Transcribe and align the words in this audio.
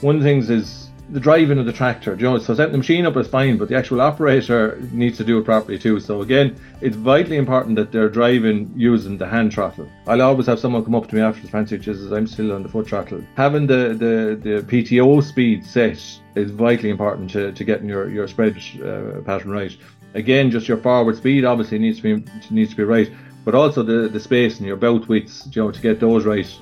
one 0.00 0.16
of 0.16 0.22
the 0.22 0.28
things 0.28 0.50
is 0.50 0.90
the 1.10 1.20
driving 1.20 1.58
of 1.58 1.66
the 1.66 1.72
tractor. 1.72 2.14
You 2.14 2.22
know, 2.22 2.38
so 2.38 2.54
setting 2.54 2.72
the 2.72 2.78
machine 2.78 3.04
up 3.04 3.16
is 3.16 3.26
fine, 3.26 3.58
but 3.58 3.68
the 3.68 3.76
actual 3.76 4.00
operator 4.00 4.80
needs 4.92 5.16
to 5.18 5.24
do 5.24 5.38
it 5.38 5.44
properly 5.44 5.78
too. 5.78 5.98
So 6.00 6.22
again, 6.22 6.58
it's 6.80 6.96
vitally 6.96 7.36
important 7.36 7.76
that 7.76 7.90
they're 7.90 8.08
driving 8.08 8.72
using 8.76 9.18
the 9.18 9.26
hand 9.26 9.52
throttle. 9.52 9.88
I'll 10.06 10.22
always 10.22 10.46
have 10.46 10.60
someone 10.60 10.84
come 10.84 10.94
up 10.94 11.08
to 11.08 11.16
me 11.16 11.20
after 11.20 11.42
the 11.42 11.48
fancy 11.48 11.82
says 11.82 12.12
I'm 12.12 12.26
still 12.26 12.52
on 12.52 12.62
the 12.62 12.68
foot 12.68 12.88
throttle. 12.88 13.22
Having 13.36 13.66
the, 13.66 13.88
the, 13.88 14.40
the 14.42 14.62
PTO 14.62 15.22
speed 15.22 15.64
set 15.64 16.00
is 16.36 16.50
vitally 16.52 16.90
important 16.90 17.30
to, 17.30 17.52
to 17.52 17.64
getting 17.64 17.88
your, 17.88 18.08
your 18.08 18.28
spread 18.28 18.56
uh, 18.82 19.20
pattern 19.22 19.50
right. 19.50 19.76
Again, 20.14 20.50
just 20.50 20.68
your 20.68 20.78
forward 20.78 21.16
speed 21.16 21.44
obviously 21.44 21.78
needs 21.78 22.00
to 22.00 22.16
be 22.16 22.30
needs 22.50 22.70
to 22.70 22.76
be 22.76 22.82
right, 22.82 23.10
but 23.44 23.54
also 23.54 23.82
the, 23.82 24.08
the 24.08 24.18
space 24.18 24.58
and 24.58 24.66
your 24.66 24.76
belt 24.76 25.06
widths, 25.06 25.48
you 25.52 25.62
know, 25.62 25.70
to 25.70 25.80
get 25.80 26.00
those 26.00 26.24
right 26.24 26.52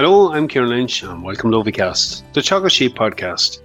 Hello, 0.00 0.32
I'm 0.32 0.46
Kieran 0.46 0.68
Lynch 0.68 1.02
and 1.02 1.24
welcome 1.24 1.50
to 1.50 1.56
Ovicast, 1.56 2.22
the 2.32 2.40
Teagasc 2.40 2.70
Sheep 2.70 2.94
podcast. 2.94 3.58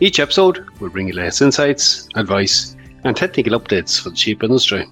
Each 0.00 0.20
episode 0.20 0.68
will 0.80 0.90
bring 0.90 1.08
you 1.08 1.14
latest 1.14 1.40
insights, 1.40 2.10
advice, 2.14 2.76
and 3.04 3.16
technical 3.16 3.58
updates 3.58 3.98
for 3.98 4.10
the 4.10 4.16
sheep 4.16 4.44
industry. 4.44 4.86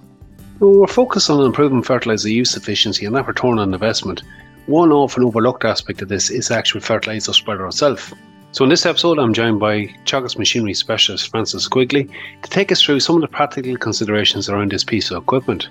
We're 0.57 0.87
focused 0.87 1.29
on 1.29 1.45
improving 1.45 1.83
fertilizer 1.83 2.29
use 2.29 2.57
efficiency 2.57 3.05
and 3.05 3.15
that 3.15 3.27
return 3.27 3.59
on 3.59 3.75
investment. 3.75 4.23
One 4.65 4.91
often 4.91 5.23
overlooked 5.23 5.65
aspect 5.65 6.01
of 6.01 6.07
this 6.09 6.31
is 6.31 6.47
the 6.47 6.55
actual 6.55 6.81
fertilizer 6.81 7.31
spreader 7.31 7.67
itself. 7.67 8.11
So, 8.51 8.63
in 8.63 8.71
this 8.71 8.87
episode, 8.87 9.19
I'm 9.19 9.35
joined 9.35 9.59
by 9.59 9.93
Teagasc 10.05 10.39
Machinery 10.39 10.73
Specialist 10.73 11.29
Francis 11.29 11.67
Quigley 11.67 12.09
to 12.41 12.49
take 12.49 12.71
us 12.71 12.81
through 12.81 13.01
some 13.01 13.17
of 13.17 13.21
the 13.21 13.27
practical 13.27 13.77
considerations 13.77 14.49
around 14.49 14.71
this 14.71 14.83
piece 14.83 15.11
of 15.11 15.21
equipment. 15.21 15.69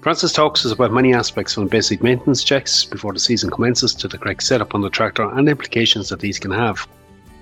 Francis 0.00 0.32
talks 0.32 0.64
us 0.64 0.70
about 0.70 0.92
many 0.92 1.12
aspects 1.12 1.54
from 1.54 1.66
basic 1.66 2.04
maintenance 2.04 2.44
checks 2.44 2.84
before 2.84 3.12
the 3.12 3.18
season 3.18 3.50
commences 3.50 3.92
to 3.94 4.06
the 4.06 4.16
correct 4.16 4.44
setup 4.44 4.72
on 4.74 4.80
the 4.80 4.88
tractor 4.88 5.28
and 5.28 5.48
implications 5.48 6.08
that 6.08 6.20
these 6.20 6.38
can 6.38 6.52
have. 6.52 6.86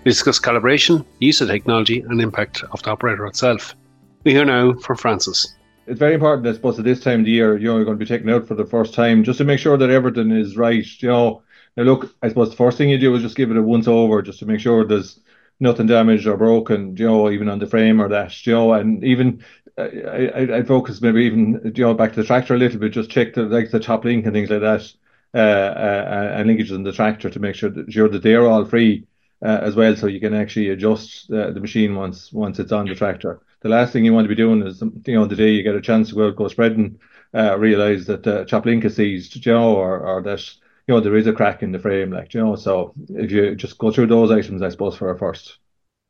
We 0.05 0.13
discuss 0.13 0.41
calibration, 0.41 1.05
use 1.21 1.43
of 1.43 1.49
technology, 1.49 2.01
and 2.01 2.21
impact 2.21 2.65
of 2.73 2.83
the 2.83 2.91
operator 2.91 3.27
itself. 3.27 3.77
We 4.25 4.33
hear 4.33 4.47
now 4.47 4.73
from 4.75 4.97
Francis. 4.97 5.55
It's 5.87 5.99
very 5.99 6.15
important, 6.15 6.49
I 6.49 6.55
suppose, 6.55 6.79
at 6.79 6.87
this 6.87 7.01
time 7.01 7.21
of 7.21 7.27
the 7.27 7.33
year, 7.33 7.59
you 7.59 7.67
know, 7.67 7.77
you're 7.77 7.85
going 7.85 7.99
to 7.99 8.05
be 8.05 8.09
taken 8.09 8.31
out 8.31 8.49
for 8.49 8.55
the 8.55 8.65
first 8.65 8.95
time, 8.95 9.23
just 9.23 9.39
to 9.39 9.45
make 9.45 9.59
sure 9.59 9.77
that 9.77 9.91
everything 9.91 10.31
is 10.31 10.57
right. 10.57 10.87
You 11.03 11.09
know, 11.09 11.43
now 11.77 11.83
look, 11.83 12.15
I 12.23 12.29
suppose 12.29 12.51
the 12.51 12.57
first 12.57 12.79
thing 12.79 12.89
you 12.89 12.99
do 12.99 13.15
is 13.15 13.23
just 13.23 13.37
give 13.37 13.51
it 13.51 13.57
a 13.59 13.63
once 13.63 13.87
over, 13.87 14.23
just 14.23 14.39
to 14.39 14.47
make 14.47 14.61
sure 14.61 14.85
there's 14.85 15.21
nothing 15.61 15.87
damaged 15.87 16.27
or 16.27 16.37
broken, 16.37 16.97
you 16.97 17.07
know, 17.07 17.31
even 17.31 17.49
on 17.51 17.59
the 17.59 17.67
frame 17.67 18.01
or 18.01 18.09
that, 18.09 18.47
you 18.47 18.55
know, 18.55 18.73
and 18.73 19.05
even 19.05 19.45
I, 19.79 20.49
I, 20.59 20.63
focus 20.63 21.03
maybe 21.03 21.25
even 21.25 21.73
you 21.75 21.85
know 21.85 21.95
back 21.95 22.13
to 22.13 22.21
the 22.21 22.27
tractor 22.27 22.55
a 22.55 22.59
little 22.59 22.79
bit, 22.79 22.93
just 22.93 23.11
check 23.11 23.35
the 23.35 23.43
like 23.43 23.71
the 23.71 23.81
top 23.81 24.05
link 24.05 24.25
and 24.25 24.33
things 24.33 24.49
like 24.49 24.61
that, 24.63 24.91
uh, 25.35 25.39
uh, 25.39 26.33
and 26.37 26.49
linkages 26.49 26.75
in 26.75 26.83
the 26.83 26.93
tractor 26.93 27.29
to 27.29 27.41
make 27.41 27.55
sure 27.55 27.69
that 27.71 27.93
sure 27.93 28.09
that 28.09 28.23
they're 28.23 28.47
all 28.47 28.65
free 28.65 29.07
uh, 29.45 29.59
as 29.63 29.75
well, 29.77 29.95
so 29.95 30.07
you 30.07 30.21
can 30.21 30.35
actually 30.35 30.71
adjust 30.71 31.31
uh, 31.31 31.51
the 31.51 31.61
machine 31.61 31.95
once 31.95 32.33
once 32.33 32.59
it's 32.59 32.73
on 32.73 32.87
the 32.87 32.95
tractor. 32.95 33.41
The 33.61 33.69
last 33.69 33.93
thing 33.93 34.05
you 34.05 34.15
want 34.15 34.25
to 34.25 34.35
be 34.35 34.35
doing 34.35 34.63
is 34.63 34.81
you 34.81 35.15
know 35.15 35.27
the 35.27 35.37
day 35.37 35.51
you 35.51 35.63
get 35.63 35.75
a 35.75 35.81
chance 35.83 36.09
to 36.09 36.15
go 36.15 36.29
out 36.29 36.37
go 36.37 36.49
spreading, 36.49 36.99
uh, 37.35 37.59
realize 37.59 38.07
that 38.07 38.23
the 38.23 38.45
top 38.47 38.65
link 38.65 38.85
is 38.85 38.97
seized, 38.97 39.45
you 39.45 39.53
know, 39.53 39.77
or 39.77 39.99
or 40.01 40.23
that 40.23 40.43
you 40.87 40.95
know 40.95 41.01
there 41.01 41.17
is 41.17 41.27
a 41.27 41.35
crack 41.35 41.63
in 41.63 41.73
the 41.73 41.79
frame, 41.79 42.13
like 42.13 42.33
you 42.33 42.41
know. 42.41 42.57
So 42.57 42.95
if 43.11 43.31
you 43.31 43.55
just 43.55 43.77
go 43.77 43.93
through 43.93 44.07
those 44.07 44.31
items, 44.31 44.63
I 44.63 44.71
suppose 44.71 44.97
for 44.97 45.11
a 45.11 45.19
first. 45.19 45.59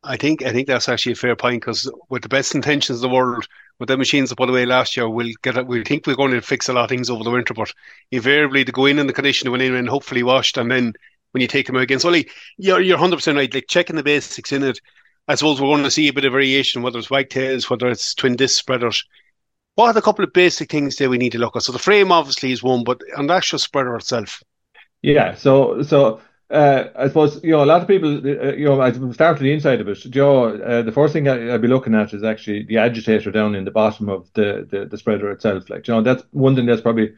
I 0.07 0.17
think 0.17 0.43
I 0.43 0.51
think 0.51 0.67
that's 0.67 0.89
actually 0.89 1.11
a 1.13 1.15
fair 1.15 1.35
point 1.35 1.61
because 1.61 1.91
with 2.09 2.21
the 2.21 2.29
best 2.29 2.55
intentions 2.55 3.03
in 3.03 3.09
the 3.09 3.13
world, 3.15 3.47
with 3.79 3.89
the 3.89 3.97
machines 3.97 4.33
put 4.33 4.49
away 4.49 4.65
last 4.65 4.95
year, 4.95 5.09
we'll 5.09 5.33
get. 5.41 5.67
We 5.67 5.83
think 5.83 6.07
we're 6.07 6.15
going 6.15 6.31
to 6.31 6.41
fix 6.41 6.69
a 6.69 6.73
lot 6.73 6.85
of 6.85 6.89
things 6.89 7.09
over 7.09 7.23
the 7.23 7.31
winter, 7.31 7.53
but 7.53 7.73
invariably 8.11 8.65
to 8.65 8.71
go 8.71 8.85
in 8.85 8.99
in 8.99 9.07
the 9.07 9.13
condition 9.13 9.51
went 9.51 9.63
in 9.63 9.75
and 9.75 9.89
hopefully 9.89 10.23
washed, 10.23 10.57
and 10.57 10.71
then 10.71 10.93
when 11.31 11.41
you 11.41 11.47
take 11.47 11.67
them 11.67 11.75
out 11.75 11.83
again, 11.83 11.99
so 11.99 12.09
like, 12.09 12.31
you're 12.57 12.81
you're 12.81 12.97
hundred 12.97 13.17
percent 13.17 13.37
right. 13.37 13.53
Like 13.53 13.65
checking 13.67 13.97
the 13.97 14.03
basics 14.03 14.51
in 14.51 14.63
it, 14.63 14.79
I 15.27 15.35
suppose 15.35 15.59
we're 15.59 15.67
going 15.67 15.83
to 15.83 15.91
see 15.91 16.07
a 16.07 16.13
bit 16.13 16.25
of 16.25 16.31
variation, 16.31 16.81
whether 16.81 16.99
it's 16.99 17.09
wagtails, 17.09 17.69
whether 17.69 17.87
it's 17.87 18.15
twin 18.15 18.35
disc 18.35 18.57
spreaders. 18.57 19.03
What 19.75 19.87
are 19.87 19.93
the 19.93 20.01
couple 20.01 20.23
of 20.23 20.33
basic 20.33 20.71
things 20.71 20.95
that 20.95 21.09
we 21.09 21.19
need 21.19 21.33
to 21.33 21.37
look 21.37 21.55
at? 21.55 21.63
So 21.63 21.71
the 21.71 21.79
frame 21.79 22.11
obviously 22.11 22.51
is 22.51 22.63
one, 22.63 22.83
but 22.83 23.01
on 23.15 23.27
the 23.27 23.33
actual 23.33 23.59
spreader 23.59 23.95
itself. 23.95 24.41
Yeah. 25.01 25.35
So 25.35 25.83
so 25.83 26.21
uh, 26.49 26.85
I 26.95 27.07
suppose 27.07 27.43
you 27.43 27.51
know 27.51 27.63
a 27.63 27.65
lot 27.65 27.81
of 27.81 27.87
people. 27.87 28.17
Uh, 28.17 28.53
you 28.53 28.65
know, 28.65 28.79
I 28.81 28.91
start 29.11 29.37
to 29.37 29.43
the 29.43 29.51
inside 29.51 29.81
of 29.81 29.87
it. 29.89 30.03
You 30.05 30.11
know, 30.21 30.45
uh, 30.55 30.81
the 30.81 30.91
first 30.91 31.13
thing 31.13 31.27
I, 31.27 31.37
would 31.37 31.61
be 31.61 31.67
looking 31.67 31.93
at 31.93 32.13
is 32.13 32.23
actually 32.23 32.63
the 32.63 32.77
agitator 32.77 33.31
down 33.31 33.55
in 33.55 33.65
the 33.65 33.71
bottom 33.71 34.07
of 34.09 34.31
the, 34.33 34.65
the, 34.69 34.85
the 34.85 34.97
spreader 34.97 35.29
itself. 35.31 35.69
Like, 35.69 35.87
you 35.87 35.93
know, 35.93 36.01
that's 36.01 36.23
one 36.31 36.55
thing 36.55 36.65
that's 36.65 36.81
probably 36.81 37.13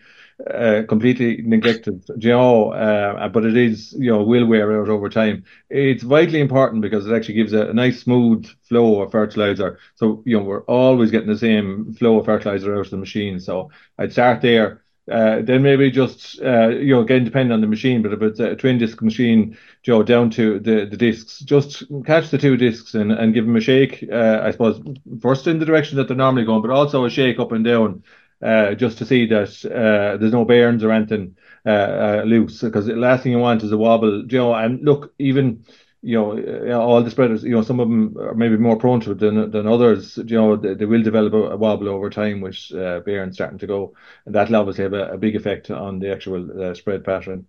uh, 0.49 0.81
completely 0.89 1.41
neglected. 1.43 2.03
You 2.17 2.29
know, 2.31 2.71
uh, 2.71 3.27
but 3.29 3.45
it 3.45 3.55
is 3.55 3.93
you 3.93 4.09
know 4.11 4.23
will 4.23 4.45
wear 4.47 4.81
out 4.81 4.89
over 4.89 5.09
time. 5.09 5.43
It's 5.69 6.03
vitally 6.03 6.39
important 6.39 6.81
because 6.81 7.05
it 7.05 7.13
actually 7.13 7.35
gives 7.35 7.53
a, 7.53 7.67
a 7.67 7.73
nice 7.73 8.01
smooth 8.01 8.47
flow 8.67 9.01
of 9.01 9.11
fertilizer. 9.11 9.77
So 9.95 10.23
you 10.25 10.37
know 10.37 10.43
we're 10.43 10.63
always 10.63 11.11
getting 11.11 11.29
the 11.29 11.37
same 11.37 11.93
flow 11.93 12.19
of 12.19 12.25
fertilizer 12.25 12.75
out 12.75 12.85
of 12.85 12.91
the 12.91 12.97
machine. 12.97 13.39
So 13.39 13.69
I'd 13.99 14.11
start 14.11 14.41
there 14.41 14.81
uh, 15.09 15.41
then 15.41 15.63
maybe 15.63 15.89
just 15.91 16.41
uh, 16.41 16.69
you 16.69 16.93
know 16.93 17.01
again 17.01 17.23
depending 17.23 17.51
on 17.51 17.61
the 17.61 17.67
machine, 17.67 18.01
but 18.01 18.13
if 18.13 18.21
it's 18.21 18.39
a 18.39 18.55
twin 18.55 18.77
disc 18.77 19.01
machine, 19.01 19.57
you 19.83 19.93
know 19.93 20.03
down 20.03 20.29
to 20.31 20.59
the 20.59 20.85
the 20.85 20.97
discs, 20.97 21.39
just 21.39 21.83
catch 22.05 22.29
the 22.29 22.37
two 22.37 22.57
discs 22.57 22.93
and, 22.93 23.11
and 23.11 23.33
give 23.33 23.45
them 23.45 23.55
a 23.55 23.61
shake. 23.61 24.05
Uh, 24.11 24.41
I 24.43 24.51
suppose 24.51 24.81
first 25.21 25.47
in 25.47 25.59
the 25.59 25.65
direction 25.65 25.97
that 25.97 26.07
they're 26.07 26.17
normally 26.17 26.45
going, 26.45 26.61
but 26.61 26.71
also 26.71 27.05
a 27.05 27.09
shake 27.09 27.39
up 27.39 27.51
and 27.51 27.65
down, 27.65 28.03
uh, 28.41 28.73
just 28.75 28.97
to 28.99 29.05
see 29.05 29.25
that 29.27 29.65
uh, 29.65 30.17
there's 30.17 30.33
no 30.33 30.45
bearings 30.45 30.83
or 30.83 30.91
anything 30.91 31.35
uh, 31.65 32.23
loose. 32.25 32.61
Because 32.61 32.85
the 32.85 32.95
last 32.95 33.23
thing 33.23 33.31
you 33.31 33.39
want 33.39 33.63
is 33.63 33.71
a 33.71 33.77
wobble. 33.77 34.25
You 34.31 34.37
know, 34.37 34.53
and 34.53 34.83
look 34.83 35.13
even 35.19 35.65
you 36.01 36.17
know, 36.17 36.79
all 36.81 37.03
the 37.03 37.11
spreaders, 37.11 37.43
you 37.43 37.51
know, 37.51 37.61
some 37.61 37.79
of 37.79 37.89
them 37.89 38.15
are 38.17 38.33
maybe 38.33 38.57
more 38.57 38.77
prone 38.77 39.01
to 39.01 39.11
it 39.11 39.19
than 39.19 39.51
than 39.51 39.67
others. 39.67 40.17
You 40.17 40.37
know, 40.37 40.55
they, 40.55 40.73
they 40.73 40.85
will 40.85 41.03
develop 41.03 41.33
a, 41.33 41.57
wobble 41.57 41.89
over 41.89 42.09
time, 42.09 42.41
which 42.41 42.71
uh, 42.71 43.01
starting 43.31 43.57
to 43.59 43.67
go, 43.67 43.93
and 44.25 44.33
that'll 44.33 44.55
obviously 44.55 44.83
have 44.83 44.93
a, 44.93 45.13
a 45.13 45.17
big 45.17 45.35
effect 45.35 45.69
on 45.71 45.99
the 45.99 46.11
actual 46.11 46.63
uh, 46.63 46.73
spread 46.73 47.03
pattern. 47.03 47.45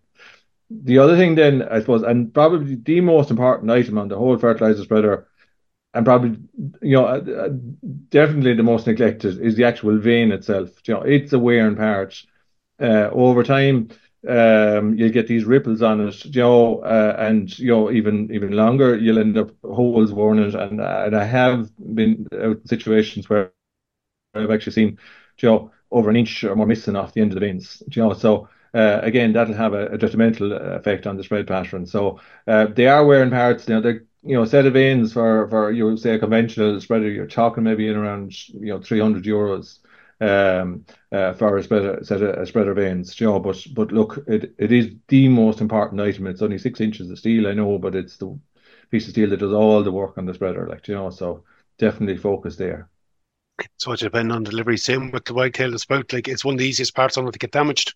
The 0.69 0.99
other 0.99 1.17
thing, 1.17 1.35
then, 1.35 1.63
I 1.63 1.81
suppose, 1.81 2.03
and 2.03 2.33
probably 2.33 2.77
the 2.77 3.01
most 3.01 3.31
important 3.31 3.71
item 3.71 3.99
on 3.99 4.09
the 4.09 4.17
whole 4.17 4.39
fertilizer 4.39 4.83
spreader, 4.83 5.29
and 5.95 6.05
probably, 6.05 6.39
you 6.83 6.97
know, 6.97 7.07
uh, 7.07 7.47
uh 7.47 7.49
definitely 8.09 8.55
the 8.55 8.63
most 8.63 8.87
neglected 8.87 9.41
is 9.41 9.57
the 9.57 9.65
actual 9.65 9.99
vane 9.99 10.33
itself. 10.33 10.71
You 10.87 10.95
know, 10.95 11.03
it's 11.03 11.33
a 11.33 11.39
wear 11.39 11.67
and 11.67 11.77
part. 11.77 12.23
Uh, 12.81 13.11
over 13.13 13.43
time, 13.43 13.91
um, 14.29 14.95
you'll 14.97 15.11
get 15.13 15.27
these 15.27 15.45
ripples 15.45 15.83
on 15.83 16.07
it, 16.07 16.25
you 16.27 16.43
know, 16.43 16.81
uh, 16.81 17.17
and 17.19 17.59
you 17.59 17.69
know 17.69 17.91
even 17.91 18.33
even 18.33 18.53
longer, 18.53 18.97
you'll 18.97 19.19
end 19.19 19.39
up 19.39 19.51
holes 19.65 20.13
worn 20.13 20.39
it, 20.39 20.55
and 20.55 20.81
and 20.81 21.17
I 21.17 21.25
have 21.25 21.71
been 21.79 22.27
out 22.39 22.61
situations 22.67 23.29
where 23.31 23.53
I've 24.35 24.51
actually 24.51 24.73
seen, 24.73 24.99
you 25.39 25.49
know, 25.49 25.73
over 25.91 26.11
an 26.11 26.17
inch 26.17 26.45
or 26.45 26.55
more 26.55 26.67
missing 26.67 26.97
off 26.97 27.15
the 27.15 27.23
end 27.23 27.33
of 27.33 27.35
the 27.37 27.41
bins, 27.41 27.83
you 27.91 28.03
know, 28.03 28.15
so. 28.15 28.49
Uh, 28.73 29.01
again, 29.03 29.33
that'll 29.33 29.53
have 29.53 29.75
a, 29.75 29.89
a, 29.89 29.99
detrimental 29.99 30.53
effect 30.53 31.05
on 31.05 31.17
the 31.17 31.25
spread 31.25 31.45
pattern. 31.45 31.85
So 31.85 32.21
uh, 32.47 32.67
they 32.67 32.87
are 32.87 33.05
wearing 33.05 33.31
parts. 33.31 33.67
Know, 33.67 33.81
they're 33.81 34.05
you 34.23 34.37
know 34.37 34.45
set 34.45 34.67
of 34.67 34.75
vanes 34.75 35.13
for 35.13 35.49
for 35.49 35.73
you 35.73 35.97
say 35.97 36.15
a 36.15 36.21
conventional 36.21 36.81
spreader. 36.81 37.11
You're 37.11 37.27
talking 37.27 37.65
maybe 37.65 37.89
in 37.89 37.97
around 37.97 38.33
you 38.49 38.67
know 38.67 38.81
300 38.81 39.25
euros 39.25 39.81
um, 40.21 40.85
uh, 41.13 41.33
for 41.35 41.57
a 41.57 41.63
spreader, 41.63 42.01
set 42.05 42.23
a, 42.23 42.43
a 42.43 42.47
spreader 42.47 42.75
vanes, 42.75 43.19
you 43.21 43.27
know, 43.27 43.41
but 43.41 43.65
but 43.75 43.93
look, 43.93 44.19
it, 44.29 44.55
it 44.59 44.73
is 44.73 44.95
the 45.09 45.29
most 45.29 45.61
important 45.61 46.01
item. 46.01 46.27
It's 46.27 46.43
only 46.43 46.59
six 46.59 46.81
inches 46.81 47.11
of 47.11 47.19
steel, 47.19 47.47
I 47.49 47.53
know, 47.55 47.79
but 47.79 47.95
it's 47.95 48.17
the 48.19 48.39
piece 48.91 49.07
of 49.07 49.13
steel 49.13 49.31
that 49.31 49.39
does 49.39 49.53
all 49.53 49.83
the 49.83 49.93
work 49.93 50.19
on 50.19 50.27
the 50.27 50.35
spreader, 50.35 50.67
like 50.69 50.87
you 50.89 50.95
know, 50.95 51.11
so 51.11 51.45
definitely 51.79 52.17
focus 52.17 52.57
there. 52.57 52.91
So 53.79 53.93
it 53.93 54.01
depends 54.01 54.33
on 54.33 54.45
delivery. 54.45 54.77
Same 54.77 55.11
with 55.11 55.25
the 55.25 55.35
white 55.35 55.59
wagtail 55.59 55.79
spout, 55.79 56.13
like 56.13 56.29
it's 56.29 56.45
one 56.45 56.55
of 56.55 56.59
the 56.59 56.67
easiest 56.67 56.95
parts 56.95 57.17
on 57.17 57.27
it 57.27 57.33
to 57.33 57.39
get 57.39 57.53
damaged. 57.53 57.95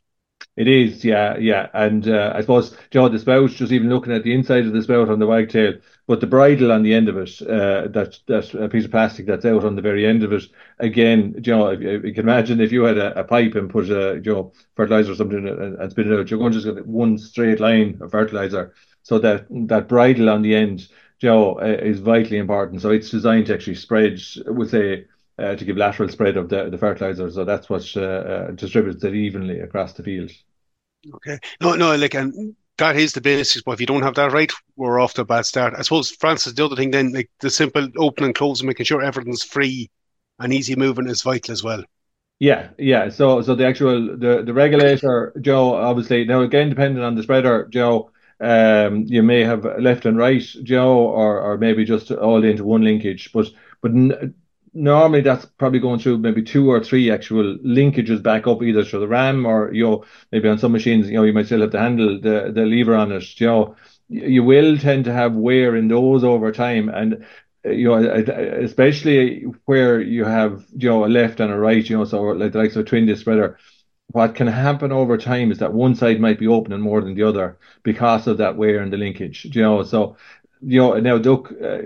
It 0.57 0.69
is, 0.69 1.05
yeah, 1.05 1.37
yeah, 1.37 1.69
and 1.75 2.07
uh, 2.09 2.33
I 2.33 2.41
suppose 2.43 2.77
know 2.95 3.09
the 3.09 3.19
spout. 3.19 3.51
Just 3.51 3.73
even 3.73 3.89
looking 3.89 4.13
at 4.13 4.23
the 4.23 4.33
inside 4.33 4.67
of 4.67 4.73
the 4.73 4.83
spout 4.85 5.09
on 5.09 5.19
the 5.19 5.27
wagtail, 5.27 5.75
but 6.07 6.21
the 6.21 6.29
bridle 6.29 6.71
on 6.71 6.85
the 6.85 6.95
end 6.95 7.09
of 7.09 7.17
it, 7.17 7.43
uh, 7.43 7.89
that 7.89 8.21
that's 8.29 8.55
a 8.55 8.69
piece 8.69 8.85
of 8.85 8.93
plastic 8.93 9.27
that's 9.27 9.45
out 9.45 9.65
on 9.65 9.75
the 9.75 9.83
very 9.83 10.07
end 10.07 10.23
of 10.23 10.33
it. 10.33 10.45
Again, 10.79 11.35
if 11.37 12.05
you 12.05 12.15
can 12.15 12.23
imagine 12.23 12.61
if 12.61 12.71
you 12.71 12.85
had 12.85 12.99
a, 12.99 13.19
a, 13.19 13.25
pipe 13.25 13.57
and 13.57 13.69
put 13.69 13.91
a 13.91 14.21
you 14.25 14.33
know 14.33 14.53
fertilizer 14.77 15.11
or 15.11 15.17
something 15.17 15.49
and, 15.49 15.77
and 15.77 15.91
spin 15.91 16.13
it 16.13 16.21
out, 16.21 16.31
you're 16.31 16.39
going 16.39 16.53
to 16.53 16.61
just 16.61 16.73
get 16.73 16.87
one 16.87 17.19
straight 17.19 17.59
line 17.59 17.99
of 18.01 18.13
fertilizer. 18.13 18.75
So 19.03 19.19
that 19.19 19.47
that 19.67 19.89
bridle 19.89 20.31
on 20.31 20.43
the 20.43 20.55
end, 20.55 20.87
know, 21.21 21.59
uh, 21.61 21.65
is 21.65 21.99
vitally 21.99 22.39
important. 22.39 22.81
So 22.81 22.91
it's 22.91 23.11
designed 23.11 23.47
to 23.47 23.55
actually 23.55 23.75
spread 23.75 24.21
with 24.47 24.73
a 24.75 25.05
uh, 25.39 25.57
to 25.57 25.65
give 25.65 25.77
lateral 25.77 26.09
spread 26.09 26.37
of 26.37 26.49
the, 26.49 26.71
the 26.71 26.79
fertilizer. 26.79 27.31
So 27.31 27.45
that's 27.45 27.69
what 27.69 27.91
uh, 27.97 28.01
uh, 28.01 28.51
distributes 28.53 29.05
it 29.05 29.15
evenly 29.15 29.61
across 29.61 29.93
the 29.93 30.03
field. 30.03 30.31
Okay. 31.15 31.39
No, 31.61 31.75
no, 31.75 31.95
like, 31.97 32.15
and 32.15 32.57
that 32.79 32.97
is 32.97 33.13
the 33.13 33.21
basics. 33.21 33.63
But 33.63 33.73
if 33.73 33.81
you 33.81 33.87
don't 33.87 34.03
have 34.03 34.15
that 34.15 34.33
right, 34.33 34.53
we're 34.77 35.01
off 35.01 35.15
to 35.15 35.23
a 35.23 35.25
bad 35.25 35.47
start. 35.47 35.75
I 35.77 35.83
suppose, 35.83 36.11
Francis, 36.11 36.55
the 36.55 36.65
other 36.65 36.77
thing 36.77 36.91
then, 36.91 37.13
like 37.13 37.31
the 37.41 37.51
simple 37.51 37.89
open 37.99 38.25
and 38.25 38.35
close 38.35 38.61
and 38.61 38.69
making 38.69 38.87
sure 38.87 39.03
everything's 39.03 39.43
free 39.43 39.91
and 40.39 40.53
easy 40.53 40.77
moving 40.77 41.09
is 41.09 41.23
vital 41.23 41.53
as 41.53 41.63
well. 41.63 41.85
Yeah, 42.41 42.71
yeah. 42.79 43.11
So, 43.11 43.43
so 43.43 43.55
the 43.55 43.67
actual 43.67 44.17
the 44.19 44.43
the 44.45 44.53
regulator, 44.53 45.33
Joe, 45.41 45.75
obviously 45.75 46.25
now 46.25 46.41
again 46.43 46.69
depending 46.69 47.03
on 47.03 47.15
the 47.15 47.23
spreader, 47.23 47.69
Joe. 47.71 48.11
um, 48.41 49.05
you 49.07 49.23
may 49.23 49.45
have 49.45 49.65
left 49.79 50.07
and 50.07 50.19
right, 50.19 50.43
Joe, 50.63 50.97
or 50.97 51.41
or 51.41 51.59
maybe 51.59 51.85
just 51.85 52.11
all 52.11 52.45
into 52.45 52.65
one 52.65 52.83
linkage. 52.83 53.31
But 53.33 53.51
but 53.81 53.93
normally 54.75 55.21
that's 55.21 55.47
probably 55.47 55.79
going 55.79 56.01
through 56.01 56.19
maybe 56.19 56.43
two 56.43 56.71
or 56.71 56.83
three 56.83 57.11
actual 57.11 57.57
linkages 57.65 58.23
back 58.23 58.47
up 58.47 58.63
either 58.63 58.85
through 58.85 59.01
the 59.01 59.09
RAM 59.09 59.47
or 59.47 59.73
you 59.73 59.85
know 59.85 60.05
maybe 60.33 60.49
on 60.49 60.59
some 60.59 60.73
machines 60.73 61.09
you 61.09 61.15
know 61.15 61.25
you 61.25 61.33
might 61.33 61.47
still 61.47 61.61
have 61.61 61.71
to 61.71 61.79
handle 61.79 62.21
the 62.21 62.51
the 62.53 62.63
lever 62.63 62.95
on 62.95 63.13
it. 63.13 63.41
You 63.41 63.47
know 63.47 63.77
you 64.09 64.43
will 64.45 64.77
tend 64.77 65.05
to 65.07 65.13
have 65.13 65.35
wear 65.35 65.77
in 65.77 65.89
those 65.89 66.25
over 66.25 66.53
time 66.53 66.89
and 66.89 67.25
you 67.65 67.89
know, 67.89 67.95
especially 68.63 69.45
where 69.65 70.01
you 70.01 70.25
have, 70.25 70.67
you 70.77 70.89
know, 70.89 71.05
a 71.05 71.09
left 71.09 71.41
and 71.41 71.51
a 71.51 71.59
right, 71.59 71.89
you 71.89 71.97
know, 71.97 72.05
so 72.05 72.23
like 72.23 72.53
the 72.53 72.59
likes 72.59 72.77
of 72.77 72.83
a 72.83 72.85
twin 72.85 73.07
disc 73.07 73.23
spreader, 73.23 73.59
what 74.09 74.35
can 74.35 74.47
happen 74.47 74.93
over 74.93 75.17
time 75.17 75.51
is 75.51 75.59
that 75.59 75.73
one 75.73 75.95
side 75.95 76.21
might 76.21 76.39
be 76.39 76.47
opening 76.47 76.81
more 76.81 77.01
than 77.01 77.15
the 77.15 77.23
other 77.23 77.59
because 77.83 78.27
of 78.27 78.39
that 78.39 78.57
wear 78.57 78.81
and 78.81 78.93
the 78.93 78.99
linkage, 78.99 79.47
you 79.47 79.63
know. 79.63 79.83
So, 79.83 80.17
you 80.67 80.81
know, 80.81 80.95
now 81.01 81.17
look, 81.17 81.53
uh, 81.53 81.79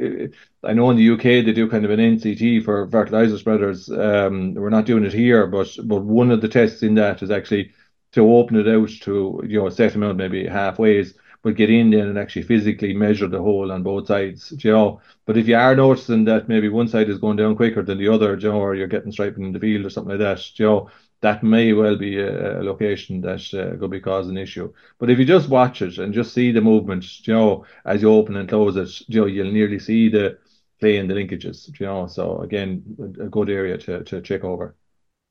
I 0.66 0.72
know 0.72 0.90
in 0.90 0.96
the 0.96 1.02
UK 1.02 1.42
they 1.42 1.52
do 1.52 1.69
kind 1.69 1.84
of 1.84 1.90
an 1.90 2.00
NCT 2.00 2.60
for 2.60 2.88
fertilizer 2.88 3.38
spreaders. 3.38 3.90
Um, 3.90 4.54
we're 4.54 4.70
not 4.70 4.86
doing 4.86 5.04
it 5.04 5.12
here, 5.12 5.46
but 5.46 5.69
but 5.84 6.02
one 6.02 6.30
of 6.30 6.40
the 6.40 6.48
tests 6.48 6.82
in 6.82 6.94
that 6.94 7.22
is 7.22 7.30
actually 7.30 7.72
to 8.12 8.20
open 8.34 8.56
it 8.56 8.69
out 8.69 8.88
to 9.02 9.42
you 9.46 9.58
know 9.60 9.66
a 9.66 9.70
set 9.70 9.94
amount, 9.94 10.19
maybe 10.19 10.44
halfways 10.44 11.14
but 11.42 11.54
get 11.54 11.70
in 11.70 11.90
there 11.90 12.08
and 12.08 12.19
actually 12.19 12.42
physically 12.42 12.92
measure 12.94 13.28
the 13.28 13.40
hole 13.40 13.70
on 13.70 13.82
both 13.82 14.06
sides, 14.08 14.52
you 14.58 14.72
know. 14.72 15.00
But 15.25 15.36
if 15.36 15.46
you 15.46 15.56
are 15.56 15.76
noticing 15.76 16.25
that 16.25 16.48
maybe 16.48 16.69
one 16.69 16.88
side 16.88 17.08
is 17.08 17.19
going 17.19 17.36
down 17.36 17.56
quicker 17.56 17.82
than 17.82 17.98
the 17.98 18.08
other, 18.08 18.36
you 18.36 18.48
know, 18.48 18.58
or 18.60 18.75
you're 18.75 18.88
getting 18.88 19.12
striping 19.12 19.44
in 19.44 19.52
the 19.52 19.60
field 19.60 19.86
or 19.86 19.90
something 19.90 20.19
like 20.19 20.20
that, 20.20 20.58
you 20.58 20.66
know, 20.66 20.90
that 21.20 21.42
may 21.42 21.72
well 21.72 21.96
be 21.96 22.18
a, 22.18 22.60
a 22.60 22.62
location 22.62 23.20
that 23.22 23.42
uh, 23.54 23.78
could 23.78 23.90
be 23.90 24.00
causing 24.00 24.36
an 24.36 24.42
issue. 24.42 24.72
But 24.98 25.10
if 25.10 25.18
you 25.18 25.24
just 25.24 25.48
watch 25.48 25.82
it 25.82 25.98
and 25.98 26.14
just 26.14 26.32
see 26.32 26.52
the 26.52 26.60
movement, 26.60 27.26
you 27.26 27.34
know, 27.34 27.64
as 27.84 28.02
you 28.02 28.12
open 28.12 28.36
and 28.36 28.48
close 28.48 28.76
it, 28.76 29.08
you 29.08 29.20
know, 29.20 29.26
you'll 29.26 29.52
nearly 29.52 29.78
see 29.78 30.08
the 30.08 30.38
play 30.80 30.96
in 30.96 31.08
the 31.08 31.14
linkages, 31.14 31.68
you 31.78 31.86
know. 31.86 32.06
So 32.06 32.38
again, 32.38 32.82
a, 33.20 33.28
good 33.28 33.50
area 33.50 33.78
to, 33.78 34.04
to 34.04 34.20
check 34.20 34.44
over. 34.44 34.76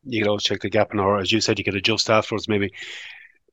You 0.03 0.21
can 0.21 0.29
always 0.29 0.43
check 0.43 0.61
the 0.61 0.69
gap 0.69 0.93
in 0.93 0.99
or 0.99 1.19
as 1.19 1.31
you 1.31 1.41
said, 1.41 1.57
you 1.57 1.65
can 1.65 1.75
adjust 1.75 2.09
afterwards 2.09 2.47
maybe 2.47 2.71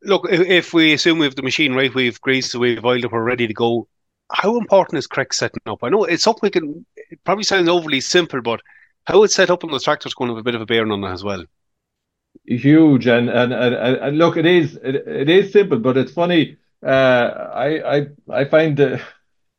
look, 0.04 0.26
if, 0.30 0.40
if, 0.40 0.74
we 0.74 0.92
assume 0.92 1.18
we 1.18 1.26
have 1.26 1.34
the 1.34 1.42
machine 1.42 1.74
right, 1.74 1.94
we've 1.94 2.20
greased, 2.20 2.54
we've 2.54 2.84
oiled 2.84 3.04
up, 3.04 3.12
we're 3.12 3.22
ready 3.22 3.46
to 3.46 3.54
go. 3.54 3.88
How 4.30 4.56
important 4.56 4.98
is 4.98 5.06
correct 5.06 5.34
setting 5.34 5.60
up? 5.66 5.82
I 5.82 5.88
know 5.88 6.04
it's 6.04 6.22
something 6.22 6.40
we 6.42 6.50
can. 6.50 6.86
It 6.96 7.22
probably 7.24 7.44
sounds 7.44 7.68
overly 7.68 8.00
simple, 8.00 8.40
but 8.40 8.60
how 9.04 9.22
it's 9.22 9.34
set 9.34 9.50
up 9.50 9.64
on 9.64 9.70
the 9.70 9.78
tractor 9.78 10.06
is 10.06 10.14
going 10.14 10.28
to 10.28 10.34
have 10.34 10.40
a 10.40 10.44
bit 10.44 10.54
of 10.54 10.62
a 10.62 10.66
bearing 10.66 10.90
on 10.90 11.02
that 11.02 11.12
as 11.12 11.24
well. 11.24 11.44
Huge, 12.46 13.06
and 13.06 13.30
and 13.30 13.52
and, 13.54 13.74
and 13.74 14.18
look, 14.18 14.36
it 14.36 14.44
is 14.44 14.76
it, 14.76 14.96
it 14.96 15.30
is 15.30 15.52
simple, 15.52 15.78
but 15.78 15.96
it's 15.96 16.12
funny. 16.12 16.58
Uh, 16.84 17.50
I 17.54 17.96
I 17.96 18.06
I 18.30 18.44
find. 18.44 19.00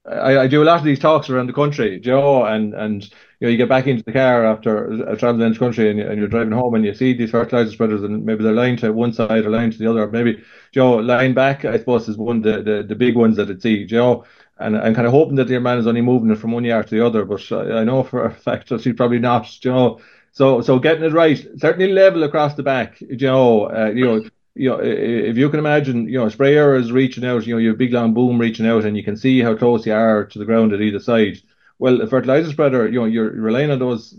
I, 0.07 0.37
I 0.41 0.47
do 0.47 0.61
a 0.61 0.65
lot 0.65 0.77
of 0.77 0.85
these 0.85 0.99
talks 0.99 1.31
around 1.31 1.47
the 1.47 1.53
country, 1.53 1.99
Joe, 1.99 2.45
and 2.45 2.75
and 2.75 3.03
you 3.03 3.47
know 3.47 3.49
you 3.49 3.57
get 3.57 3.69
back 3.69 3.87
into 3.87 4.03
the 4.03 4.11
car 4.11 4.45
after 4.45 5.15
traveling 5.17 5.47
into 5.47 5.57
country 5.57 5.89
and, 5.89 5.99
and 5.99 6.19
you're 6.19 6.27
driving 6.27 6.53
home 6.53 6.75
and 6.75 6.85
you 6.85 6.93
see 6.93 7.13
these 7.13 7.31
fertilizer 7.31 7.71
spreaders 7.71 8.03
and 8.03 8.23
maybe 8.23 8.43
they're 8.43 8.53
lying 8.53 8.77
to 8.77 8.91
one 8.93 9.13
side 9.13 9.45
or 9.45 9.49
lying 9.49 9.71
to 9.71 9.77
the 9.79 9.89
other. 9.89 10.07
Maybe 10.07 10.43
Joe 10.71 10.97
lying 10.97 11.33
back, 11.33 11.65
I 11.65 11.79
suppose, 11.79 12.07
is 12.07 12.17
one 12.17 12.37
of 12.37 12.43
the, 12.43 12.61
the, 12.61 12.83
the 12.83 12.95
big 12.95 13.15
ones 13.15 13.37
that 13.37 13.49
I'd 13.49 13.63
see, 13.63 13.85
Joe. 13.85 14.25
And 14.59 14.77
I'm 14.77 14.93
kind 14.93 15.07
of 15.07 15.11
hoping 15.13 15.35
that 15.37 15.49
your 15.49 15.59
man 15.59 15.79
is 15.79 15.87
only 15.87 16.01
moving 16.01 16.29
it 16.29 16.37
from 16.37 16.51
one 16.51 16.63
yard 16.63 16.87
to 16.87 16.95
the 16.95 17.05
other, 17.05 17.25
but 17.25 17.51
I, 17.51 17.83
know 17.83 18.03
for 18.03 18.25
a 18.25 18.31
fact 18.47 18.69
that 18.69 18.83
he's 18.83 18.93
probably 18.95 19.19
not, 19.19 19.45
Joe. 19.59 19.99
So 20.35 20.61
so 20.61 20.79
getting 20.79 21.03
it 21.03 21.13
right, 21.13 21.37
certainly 21.57 21.91
level 21.91 22.23
across 22.23 22.55
the 22.55 22.63
back, 22.63 23.01
Joe. 23.15 23.69
Uh, 23.69 23.91
you 23.93 24.05
know 24.05 24.29
you 24.57 24.69
know, 24.69 24.79
if 24.81 25.35
you 25.37 25.49
can 25.49 25.59
imagine, 25.59 26.07
you 26.07 26.17
know, 26.17 26.27
a 26.27 26.31
sprayer 26.31 26.75
is 26.75 26.91
reaching 26.91 27.25
out, 27.25 27.45
you 27.45 27.53
know, 27.53 27.59
you 27.59 27.71
a 27.71 27.75
big 27.75 27.91
long 27.91 28.13
boom 28.13 28.39
reaching 28.39 28.65
out, 28.65 28.85
and 28.85 28.95
you 28.95 29.03
can 29.03 29.17
see 29.17 29.41
how 29.41 29.53
close 29.55 29.85
you 29.85 29.93
are 29.93 30.23
to 30.25 30.39
the 30.39 30.45
ground 30.45 30.71
at 30.71 30.79
either 30.81 30.99
side. 30.99 31.41
Well, 31.77 32.01
a 32.01 32.07
fertilizer 32.07 32.49
spreader, 32.51 32.87
you 32.87 32.99
know, 33.01 33.05
you're 33.05 33.31
relying 33.31 33.69
on 33.69 33.79
those 33.79 34.17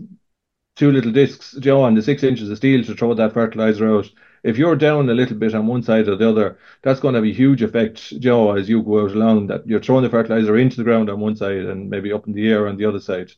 two 0.76 0.92
little 0.92 1.12
discs, 1.12 1.54
you 1.54 1.70
know, 1.70 1.86
and 1.86 1.96
the 1.96 2.02
six 2.02 2.22
inches 2.22 2.50
of 2.50 2.58
steel 2.58 2.84
to 2.84 2.94
throw 2.94 3.14
that 3.14 3.32
fertilizer 3.32 3.88
out. 3.96 4.10
If 4.42 4.58
you're 4.58 4.76
down 4.76 5.08
a 5.08 5.14
little 5.14 5.36
bit 5.38 5.54
on 5.54 5.66
one 5.66 5.82
side 5.82 6.08
or 6.08 6.16
the 6.16 6.28
other, 6.28 6.58
that's 6.82 7.00
going 7.00 7.14
to 7.14 7.18
have 7.18 7.24
a 7.24 7.32
huge 7.32 7.62
effect, 7.62 8.12
you 8.12 8.30
know, 8.30 8.54
as 8.54 8.68
you 8.68 8.82
go 8.82 9.04
out 9.04 9.12
along. 9.12 9.46
That 9.48 9.66
you're 9.66 9.80
throwing 9.80 10.04
the 10.04 10.10
fertilizer 10.10 10.56
into 10.58 10.76
the 10.76 10.84
ground 10.84 11.10
on 11.10 11.20
one 11.20 11.36
side 11.36 11.64
and 11.64 11.90
maybe 11.90 12.12
up 12.12 12.26
in 12.26 12.34
the 12.34 12.48
air 12.48 12.68
on 12.68 12.76
the 12.76 12.84
other 12.84 13.00
side. 13.00 13.32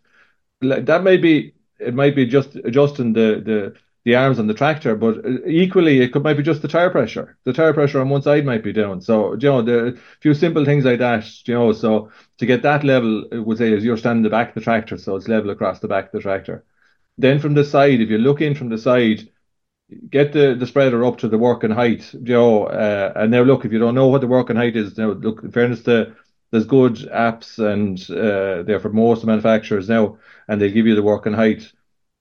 That 0.60 1.04
may 1.04 1.16
be, 1.16 1.54
it 1.78 1.94
might 1.94 2.16
be 2.16 2.26
just 2.26 2.56
adjusting 2.56 3.12
the 3.12 3.42
the 3.44 3.74
the 4.04 4.14
arms 4.14 4.38
on 4.38 4.46
the 4.46 4.54
tractor, 4.54 4.94
but 4.96 5.22
equally 5.46 6.00
it 6.00 6.12
could 6.12 6.22
might 6.22 6.36
be 6.36 6.42
just 6.42 6.62
the 6.62 6.68
tire 6.68 6.88
pressure. 6.90 7.36
The 7.44 7.52
tire 7.52 7.74
pressure 7.74 8.00
on 8.00 8.08
one 8.08 8.22
side 8.22 8.46
might 8.46 8.64
be 8.64 8.72
down. 8.72 9.00
So 9.00 9.32
you 9.34 9.48
know, 9.48 9.62
the 9.62 9.98
few 10.20 10.34
simple 10.34 10.64
things 10.64 10.84
like 10.84 11.00
that. 11.00 11.26
You 11.46 11.54
know, 11.54 11.72
so 11.72 12.10
to 12.38 12.46
get 12.46 12.62
that 12.62 12.84
level, 12.84 13.24
it 13.30 13.38
would 13.38 13.58
say 13.58 13.72
is 13.72 13.84
you're 13.84 13.96
standing 13.98 14.22
the 14.22 14.30
back 14.30 14.48
of 14.48 14.54
the 14.54 14.60
tractor, 14.62 14.96
so 14.96 15.16
it's 15.16 15.28
level 15.28 15.50
across 15.50 15.80
the 15.80 15.88
back 15.88 16.06
of 16.06 16.12
the 16.12 16.20
tractor. 16.20 16.64
Then 17.18 17.40
from 17.40 17.54
the 17.54 17.64
side, 17.64 18.00
if 18.00 18.10
you 18.10 18.18
look 18.18 18.40
in 18.40 18.54
from 18.54 18.68
the 18.68 18.78
side, 18.78 19.28
get 20.10 20.32
the, 20.32 20.54
the 20.54 20.66
spreader 20.66 21.04
up 21.04 21.18
to 21.18 21.28
the 21.28 21.38
working 21.38 21.70
height, 21.70 22.12
you 22.14 22.34
know, 22.34 22.66
uh, 22.66 23.12
and 23.16 23.30
now 23.30 23.42
look, 23.42 23.64
if 23.64 23.72
you 23.72 23.78
don't 23.78 23.94
know 23.94 24.06
what 24.08 24.20
the 24.20 24.26
working 24.26 24.56
height 24.56 24.76
is, 24.76 24.96
now 24.96 25.10
look, 25.10 25.42
in 25.42 25.50
fairness 25.50 25.82
to 25.82 26.14
there's 26.50 26.66
good 26.66 26.94
apps 27.12 27.58
and 27.58 27.98
uh, 28.10 28.62
they're 28.62 28.80
for 28.80 28.90
most 28.90 29.24
manufacturers 29.24 29.88
now, 29.88 30.18
and 30.48 30.60
they 30.60 30.70
give 30.70 30.86
you 30.86 30.94
the 30.94 31.02
working 31.02 31.32
height. 31.32 31.72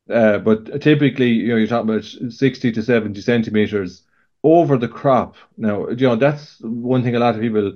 Uh, 0.09 0.38
but 0.39 0.81
typically, 0.81 1.29
you 1.29 1.50
know, 1.50 1.57
you're 1.57 1.68
talking 1.68 1.89
about 1.89 2.31
60 2.31 2.71
to 2.71 2.83
70 2.83 3.21
centimeters 3.21 4.03
over 4.44 4.77
the 4.77 4.88
crop. 4.88 5.35
Now, 5.57 5.89
you 5.89 6.07
know, 6.07 6.15
that's 6.15 6.59
one 6.62 7.03
thing 7.03 7.15
a 7.15 7.19
lot 7.19 7.35
of 7.35 7.41
people 7.41 7.74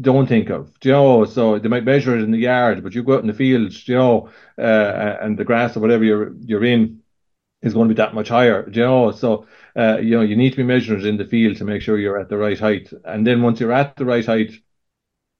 don't 0.00 0.26
think 0.28 0.50
of. 0.50 0.72
You 0.82 0.92
know, 0.92 1.24
so 1.24 1.58
they 1.58 1.68
might 1.68 1.84
measure 1.84 2.16
it 2.16 2.22
in 2.22 2.30
the 2.30 2.38
yard, 2.38 2.82
but 2.82 2.94
you 2.94 3.02
go 3.02 3.14
out 3.14 3.20
in 3.20 3.26
the 3.26 3.34
field, 3.34 3.72
you 3.88 3.94
know, 3.94 4.30
uh, 4.58 5.16
and 5.20 5.38
the 5.38 5.44
grass 5.44 5.76
or 5.76 5.80
whatever 5.80 6.04
you're 6.04 6.34
you're 6.40 6.64
in 6.64 7.00
is 7.62 7.74
going 7.74 7.88
to 7.88 7.94
be 7.94 7.98
that 7.98 8.14
much 8.14 8.28
higher. 8.28 8.68
You 8.70 8.82
know, 8.82 9.12
so 9.12 9.46
uh, 9.76 9.98
you 9.98 10.12
know 10.16 10.22
you 10.22 10.36
need 10.36 10.52
to 10.52 10.56
be 10.58 10.64
measuring 10.64 11.00
it 11.00 11.06
in 11.06 11.18
the 11.18 11.26
field 11.26 11.56
to 11.58 11.64
make 11.64 11.82
sure 11.82 11.98
you're 11.98 12.20
at 12.20 12.28
the 12.28 12.38
right 12.38 12.58
height. 12.58 12.92
And 13.04 13.26
then 13.26 13.42
once 13.42 13.60
you're 13.60 13.72
at 13.72 13.96
the 13.96 14.06
right 14.06 14.26
height, 14.26 14.52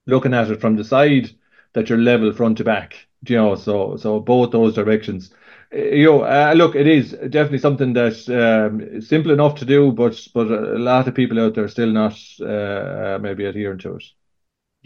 looking 0.06 0.34
at 0.34 0.50
it 0.50 0.60
from 0.60 0.76
the 0.76 0.84
side, 0.84 1.30
that 1.72 1.88
you're 1.88 1.98
level 1.98 2.32
front 2.32 2.58
to 2.58 2.64
back. 2.64 3.06
You 3.26 3.36
know, 3.36 3.54
so 3.54 3.96
so 3.96 4.20
both 4.20 4.50
those 4.50 4.74
directions 4.74 5.30
you 5.74 6.04
know, 6.04 6.22
uh, 6.22 6.54
look, 6.56 6.76
it 6.76 6.86
is 6.86 7.12
definitely 7.12 7.58
something 7.58 7.92
that's 7.92 8.28
um, 8.28 9.00
simple 9.00 9.32
enough 9.32 9.56
to 9.56 9.64
do, 9.64 9.92
but 9.92 10.16
but 10.32 10.46
a 10.46 10.78
lot 10.78 11.08
of 11.08 11.14
people 11.14 11.40
out 11.40 11.54
there 11.54 11.68
still 11.68 11.90
not 11.90 12.12
uh, 12.40 13.18
maybe 13.20 13.44
adhering 13.44 13.78
to 13.78 13.96
it. 13.96 14.04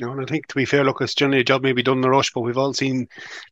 No, 0.01 0.13
and 0.13 0.21
I 0.21 0.25
think 0.25 0.47
to 0.47 0.55
be 0.55 0.65
fair, 0.65 0.85
look, 0.85 1.01
it's 1.01 1.15
generally 1.15 1.41
a 1.41 1.45
job 1.45 1.63
maybe 1.63 1.83
done 1.83 1.99
in 1.99 2.05
a 2.05 2.11
rush, 2.11 2.33
but 2.33 2.43
we've 2.43 2.57
all 2.57 2.73
seen 2.73 3.09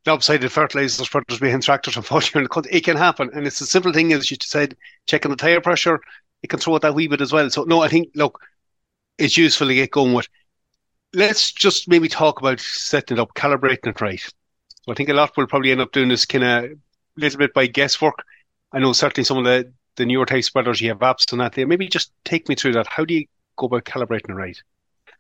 lopsided 0.07 0.51
fertilizers 0.53 1.05
spreaders 1.05 1.41
behind 1.41 1.63
tractors, 1.65 1.97
unfortunately. 1.97 2.71
It 2.71 2.85
can 2.85 2.97
happen. 2.97 3.31
And 3.35 3.47
it's 3.47 3.61
a 3.61 3.67
simple 3.67 3.93
thing, 3.93 4.13
as 4.13 4.31
you 4.31 4.37
said, 4.41 4.77
checking 5.07 5.33
the 5.33 5.37
tyre 5.37 5.61
pressure, 5.61 6.01
it 6.43 6.49
can 6.49 6.61
throw 6.61 6.77
it 6.77 6.83
that 6.83 6.95
wee 6.95 7.09
bit 7.09 7.21
as 7.21 7.33
well. 7.33 7.51
So, 7.51 7.65
no, 7.65 7.83
I 7.83 7.89
think, 7.89 8.11
look, 8.15 8.41
it's 9.19 9.37
useful 9.37 9.67
to 9.67 9.75
get 9.75 9.91
going 9.91 10.13
with. 10.15 10.29
Let's 11.17 11.51
just 11.51 11.89
maybe 11.89 12.09
talk 12.09 12.41
about 12.41 12.61
setting 12.61 13.17
it 13.17 13.21
up, 13.21 13.33
calibrating 13.35 13.87
it 13.87 14.03
right. 14.03 14.21
So 14.21 14.93
I 14.93 14.95
think 14.95 15.09
a 15.09 15.15
lot 15.15 15.35
will 15.35 15.47
probably 15.47 15.73
end 15.73 15.81
up 15.81 15.93
doing 15.93 16.11
this 16.11 16.27
kind 16.27 16.45
of 16.45 16.79
little 17.17 17.39
bit 17.39 17.55
by 17.55 17.69
guesswork. 17.69 18.23
I 18.71 18.81
know 18.81 18.93
certainly 18.93 19.25
some 19.25 19.39
of 19.39 19.45
the, 19.45 19.73
the 19.97 20.05
newer 20.05 20.27
type 20.27 20.45
spreaders, 20.45 20.83
you 20.83 20.91
have 20.91 20.99
apps 20.99 21.33
on 21.33 21.39
that 21.39 21.55
there. 21.55 21.67
Maybe 21.67 21.89
just 21.89 22.13
take 22.27 22.51
me 22.51 22.55
through 22.55 22.75
that. 22.75 22.87
How 22.87 23.07
do 23.07 23.15
you 23.15 23.25
go 23.57 23.65
about 23.65 23.85
calibrating 23.85 24.29
it 24.29 24.35
right? 24.35 24.63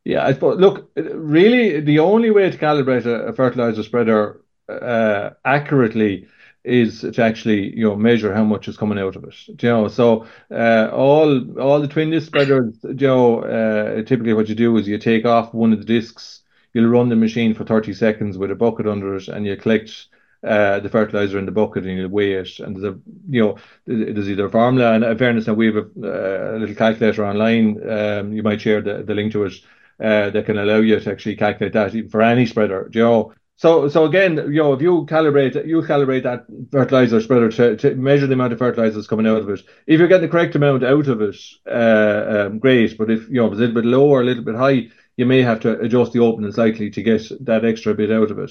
Yeah, 0.04 0.26
I 0.26 0.34
suppose, 0.34 0.60
look, 0.60 0.90
really 0.94 1.80
the 1.80 1.98
only 2.00 2.30
way 2.30 2.50
to 2.50 2.58
calibrate 2.58 3.06
a, 3.06 3.28
a 3.28 3.32
fertilizer 3.32 3.82
spreader 3.82 4.42
uh, 4.68 5.30
accurately 5.46 6.28
is 6.66 7.00
to 7.00 7.22
actually 7.22 7.76
you 7.76 7.84
know 7.88 7.96
measure 7.96 8.34
how 8.34 8.44
much 8.44 8.68
is 8.68 8.76
coming 8.76 8.98
out 8.98 9.16
of 9.16 9.24
it. 9.24 9.34
You 9.62 9.68
know, 9.68 9.88
so 9.88 10.26
uh, 10.50 10.90
all 10.92 11.58
all 11.60 11.80
the 11.80 11.88
twin 11.88 12.10
disc 12.10 12.26
spreaders, 12.26 12.74
you 12.82 13.06
know, 13.06 13.42
uh, 13.42 14.02
typically 14.02 14.34
what 14.34 14.48
you 14.48 14.54
do 14.54 14.76
is 14.76 14.88
you 14.88 14.98
take 14.98 15.24
off 15.24 15.54
one 15.54 15.72
of 15.72 15.78
the 15.78 15.84
discs, 15.84 16.42
you'll 16.72 16.90
run 16.90 17.08
the 17.08 17.16
machine 17.16 17.54
for 17.54 17.64
30 17.64 17.94
seconds 17.94 18.36
with 18.36 18.50
a 18.50 18.54
bucket 18.54 18.86
under 18.86 19.16
it, 19.16 19.28
and 19.28 19.46
you 19.46 19.56
collect 19.56 20.08
uh, 20.44 20.80
the 20.80 20.88
fertilizer 20.88 21.38
in 21.38 21.46
the 21.46 21.52
bucket 21.52 21.84
and 21.84 21.98
you 21.98 22.08
weigh 22.08 22.34
it. 22.34 22.58
And 22.60 22.76
there's 22.76 22.94
a, 22.94 22.98
you 23.28 23.42
know, 23.42 23.58
there's 23.86 24.28
either 24.28 24.46
a 24.46 24.50
formula 24.50 24.92
and 24.92 25.04
in 25.04 25.18
fairness, 25.18 25.48
and 25.48 25.56
we 25.56 25.66
have 25.66 25.76
a, 25.76 26.56
a 26.56 26.58
little 26.58 26.74
calculator 26.74 27.24
online. 27.24 27.88
Um, 27.88 28.32
you 28.32 28.42
might 28.42 28.60
share 28.60 28.80
the, 28.80 29.02
the 29.02 29.14
link 29.14 29.32
to 29.32 29.44
it 29.44 29.54
uh, 30.00 30.30
that 30.30 30.46
can 30.46 30.58
allow 30.58 30.78
you 30.78 30.98
to 30.98 31.10
actually 31.10 31.36
calculate 31.36 31.72
that 31.72 31.94
even 31.94 32.10
for 32.10 32.22
any 32.22 32.46
spreader. 32.46 32.88
You 32.92 33.02
know, 33.02 33.34
so 33.56 33.88
so 33.88 34.04
again, 34.04 34.36
you 34.36 34.62
know, 34.62 34.74
if 34.74 34.82
you 34.82 35.06
calibrate 35.06 35.66
you 35.66 35.80
calibrate 35.82 36.24
that 36.24 36.46
fertilizer 36.70 37.20
spreader 37.20 37.50
to, 37.50 37.76
to 37.76 37.94
measure 37.94 38.26
the 38.26 38.34
amount 38.34 38.52
of 38.52 38.58
fertilizers 38.58 39.06
coming 39.06 39.26
out 39.26 39.38
of 39.38 39.48
it. 39.48 39.62
If 39.86 39.98
you're 39.98 40.08
getting 40.08 40.26
the 40.26 40.32
correct 40.32 40.54
amount 40.54 40.84
out 40.84 41.08
of 41.08 41.22
it, 41.22 41.36
uh, 41.66 42.46
um, 42.46 42.58
great. 42.58 42.98
But 42.98 43.10
if 43.10 43.28
you 43.28 43.36
know 43.36 43.46
it's 43.46 43.56
a 43.56 43.60
little 43.60 43.74
bit 43.74 43.86
low 43.86 44.08
or 44.08 44.20
a 44.20 44.24
little 44.24 44.44
bit 44.44 44.56
high, 44.56 44.88
you 45.16 45.24
may 45.24 45.42
have 45.42 45.60
to 45.60 45.80
adjust 45.80 46.12
the 46.12 46.20
opening 46.20 46.52
slightly 46.52 46.90
to 46.90 47.02
get 47.02 47.22
that 47.46 47.64
extra 47.64 47.94
bit 47.94 48.12
out 48.12 48.30
of 48.30 48.38
it. 48.38 48.50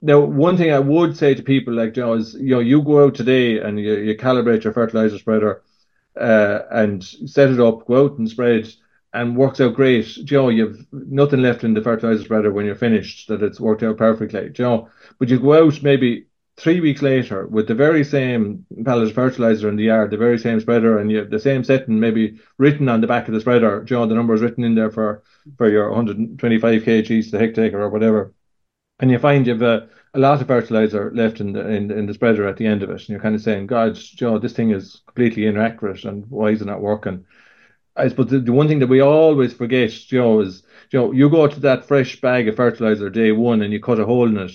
Now, 0.00 0.20
one 0.20 0.56
thing 0.56 0.72
I 0.72 0.78
would 0.78 1.16
say 1.16 1.34
to 1.34 1.42
people 1.42 1.74
like 1.74 1.96
you 1.96 2.02
know 2.02 2.14
is 2.14 2.34
you 2.34 2.50
know 2.50 2.60
you 2.60 2.82
go 2.82 3.04
out 3.04 3.16
today 3.16 3.58
and 3.58 3.80
you, 3.80 3.94
you 3.94 4.16
calibrate 4.16 4.62
your 4.62 4.72
fertilizer 4.72 5.18
spreader 5.18 5.62
uh, 6.16 6.60
and 6.70 7.02
set 7.02 7.50
it 7.50 7.58
up, 7.58 7.86
go 7.88 8.04
out 8.04 8.18
and 8.18 8.28
spread, 8.30 8.72
and 9.12 9.36
works 9.36 9.60
out 9.60 9.74
great. 9.74 10.06
Joe, 10.24 10.48
you've 10.48 10.86
nothing 10.92 11.42
left 11.42 11.64
in 11.64 11.74
the 11.74 11.82
fertilizer 11.82 12.24
spreader 12.24 12.52
when 12.52 12.66
you're 12.66 12.74
finished, 12.74 13.28
that 13.28 13.42
it's 13.42 13.60
worked 13.60 13.82
out 13.82 13.96
perfectly. 13.96 14.50
Joe, 14.50 14.88
but 15.18 15.28
you 15.28 15.38
go 15.38 15.66
out 15.66 15.82
maybe 15.82 16.26
three 16.58 16.80
weeks 16.80 17.02
later 17.02 17.46
with 17.46 17.68
the 17.68 17.74
very 17.74 18.04
same 18.04 18.66
pallet 18.84 19.08
of 19.08 19.14
fertilizer 19.14 19.68
in 19.68 19.76
the 19.76 19.84
yard, 19.84 20.10
the 20.10 20.16
very 20.16 20.38
same 20.38 20.60
spreader, 20.60 20.98
and 20.98 21.10
you 21.10 21.18
have 21.18 21.30
the 21.30 21.38
same 21.38 21.64
setting 21.64 22.00
maybe 22.00 22.38
written 22.58 22.88
on 22.88 23.00
the 23.00 23.06
back 23.06 23.28
of 23.28 23.34
the 23.34 23.40
spreader. 23.40 23.82
Joe, 23.84 24.06
the 24.06 24.14
number 24.14 24.34
is 24.34 24.42
written 24.42 24.64
in 24.64 24.74
there 24.74 24.90
for, 24.90 25.22
for 25.56 25.70
your 25.70 25.88
125 25.90 26.82
kgs 26.82 27.30
to 27.30 27.38
hectare 27.38 27.80
or 27.80 27.88
whatever. 27.88 28.34
And 28.98 29.10
you 29.10 29.18
find 29.20 29.46
you've 29.46 29.62
a, 29.62 29.88
a 30.14 30.18
lot 30.18 30.40
of 30.40 30.48
fertilizer 30.48 31.12
left 31.14 31.40
in 31.40 31.52
the 31.52 31.66
in, 31.68 31.92
in 31.92 32.06
the 32.06 32.14
spreader 32.14 32.48
at 32.48 32.56
the 32.56 32.66
end 32.66 32.82
of 32.82 32.90
it. 32.90 33.00
And 33.00 33.08
you're 33.10 33.20
kind 33.20 33.36
of 33.36 33.40
saying, 33.40 33.68
God, 33.68 33.94
Joe, 33.94 34.38
this 34.38 34.52
thing 34.52 34.72
is 34.72 35.02
completely 35.06 35.46
inaccurate 35.46 36.04
and 36.04 36.26
why 36.28 36.50
is 36.50 36.60
it 36.60 36.66
not 36.66 36.80
working? 36.80 37.24
I 37.98 38.08
suppose 38.08 38.28
the, 38.30 38.38
the 38.40 38.52
one 38.52 38.68
thing 38.68 38.78
that 38.80 38.86
we 38.88 39.00
always 39.00 39.52
forget, 39.52 39.90
Joe, 39.90 40.40
is 40.40 40.62
you 40.90 40.98
know, 40.98 41.12
you 41.12 41.28
go 41.28 41.46
to 41.46 41.60
that 41.60 41.86
fresh 41.86 42.20
bag 42.20 42.48
of 42.48 42.56
fertilizer 42.56 43.10
day 43.10 43.32
one 43.32 43.62
and 43.62 43.72
you 43.72 43.80
cut 43.80 44.00
a 44.00 44.06
hole 44.06 44.28
in 44.28 44.38
it 44.38 44.52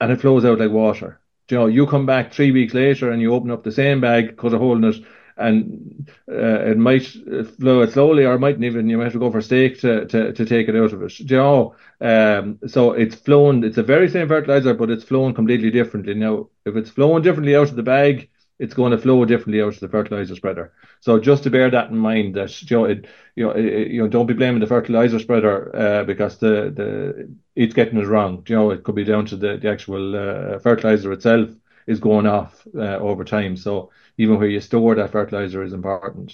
and 0.00 0.12
it 0.12 0.20
flows 0.20 0.44
out 0.44 0.58
like 0.58 0.70
water. 0.70 1.20
You 1.50 1.58
know, 1.58 1.66
you 1.66 1.86
come 1.86 2.06
back 2.06 2.32
three 2.32 2.50
weeks 2.52 2.74
later 2.74 3.10
and 3.10 3.20
you 3.22 3.34
open 3.34 3.50
up 3.50 3.62
the 3.62 3.72
same 3.72 4.00
bag, 4.00 4.36
cut 4.36 4.54
a 4.54 4.58
hole 4.58 4.76
in 4.76 4.84
it, 4.84 4.96
and 5.36 6.10
uh, 6.30 6.60
it 6.70 6.78
might 6.78 7.04
flow 7.04 7.82
it 7.82 7.92
slowly, 7.92 8.24
or 8.24 8.34
it 8.34 8.38
mightn't 8.38 8.64
even. 8.64 8.88
You 8.88 8.96
might 8.98 9.04
have 9.04 9.12
to 9.12 9.18
go 9.18 9.30
for 9.30 9.42
stake 9.42 9.80
to, 9.80 10.06
to, 10.06 10.32
to 10.32 10.44
take 10.46 10.68
it 10.68 10.76
out 10.76 10.92
of 10.92 11.02
it. 11.02 11.20
You 11.20 11.36
know, 11.36 11.76
um, 12.00 12.58
so 12.66 12.92
it's 12.92 13.16
flown. 13.16 13.62
It's 13.62 13.76
a 13.78 13.82
very 13.82 14.08
same 14.08 14.28
fertilizer, 14.28 14.74
but 14.74 14.90
it's 14.90 15.04
flown 15.04 15.34
completely 15.34 15.70
differently. 15.70 16.14
Now, 16.14 16.48
if 16.64 16.74
it's 16.74 16.90
flown 16.90 17.22
differently 17.22 17.54
out 17.54 17.68
of 17.68 17.76
the 17.76 17.82
bag, 17.82 18.30
it's 18.58 18.74
going 18.74 18.92
to 18.92 18.98
flow 18.98 19.24
differently 19.24 19.60
out 19.62 19.74
of 19.74 19.80
the 19.80 19.88
fertilizer 19.88 20.34
spreader. 20.34 20.72
So 21.00 21.18
just 21.18 21.42
to 21.44 21.50
bear 21.50 21.70
that 21.70 21.90
in 21.90 21.98
mind, 21.98 22.34
that 22.36 22.70
you 22.70 22.76
know, 22.76 22.84
it, 22.86 23.06
you 23.34 23.44
know, 23.44 23.50
it, 23.50 23.88
you 23.88 24.02
know, 24.02 24.08
don't 24.08 24.26
be 24.26 24.34
blaming 24.34 24.60
the 24.60 24.66
fertilizer 24.66 25.18
spreader 25.18 25.74
uh, 25.76 26.04
because 26.04 26.38
the 26.38 26.72
the 26.74 27.34
it's 27.54 27.74
getting 27.74 27.98
it 27.98 28.06
wrong. 28.06 28.44
You 28.48 28.56
know, 28.56 28.70
it 28.70 28.82
could 28.84 28.94
be 28.94 29.04
down 29.04 29.26
to 29.26 29.36
the 29.36 29.56
the 29.58 29.70
actual 29.70 30.16
uh, 30.16 30.58
fertilizer 30.58 31.12
itself 31.12 31.50
is 31.86 32.00
going 32.00 32.26
off 32.26 32.66
uh, 32.74 32.98
over 32.98 33.24
time. 33.24 33.56
So 33.56 33.90
even 34.18 34.38
where 34.38 34.48
you 34.48 34.60
store 34.60 34.94
that 34.94 35.12
fertilizer 35.12 35.62
is 35.62 35.72
important. 35.72 36.32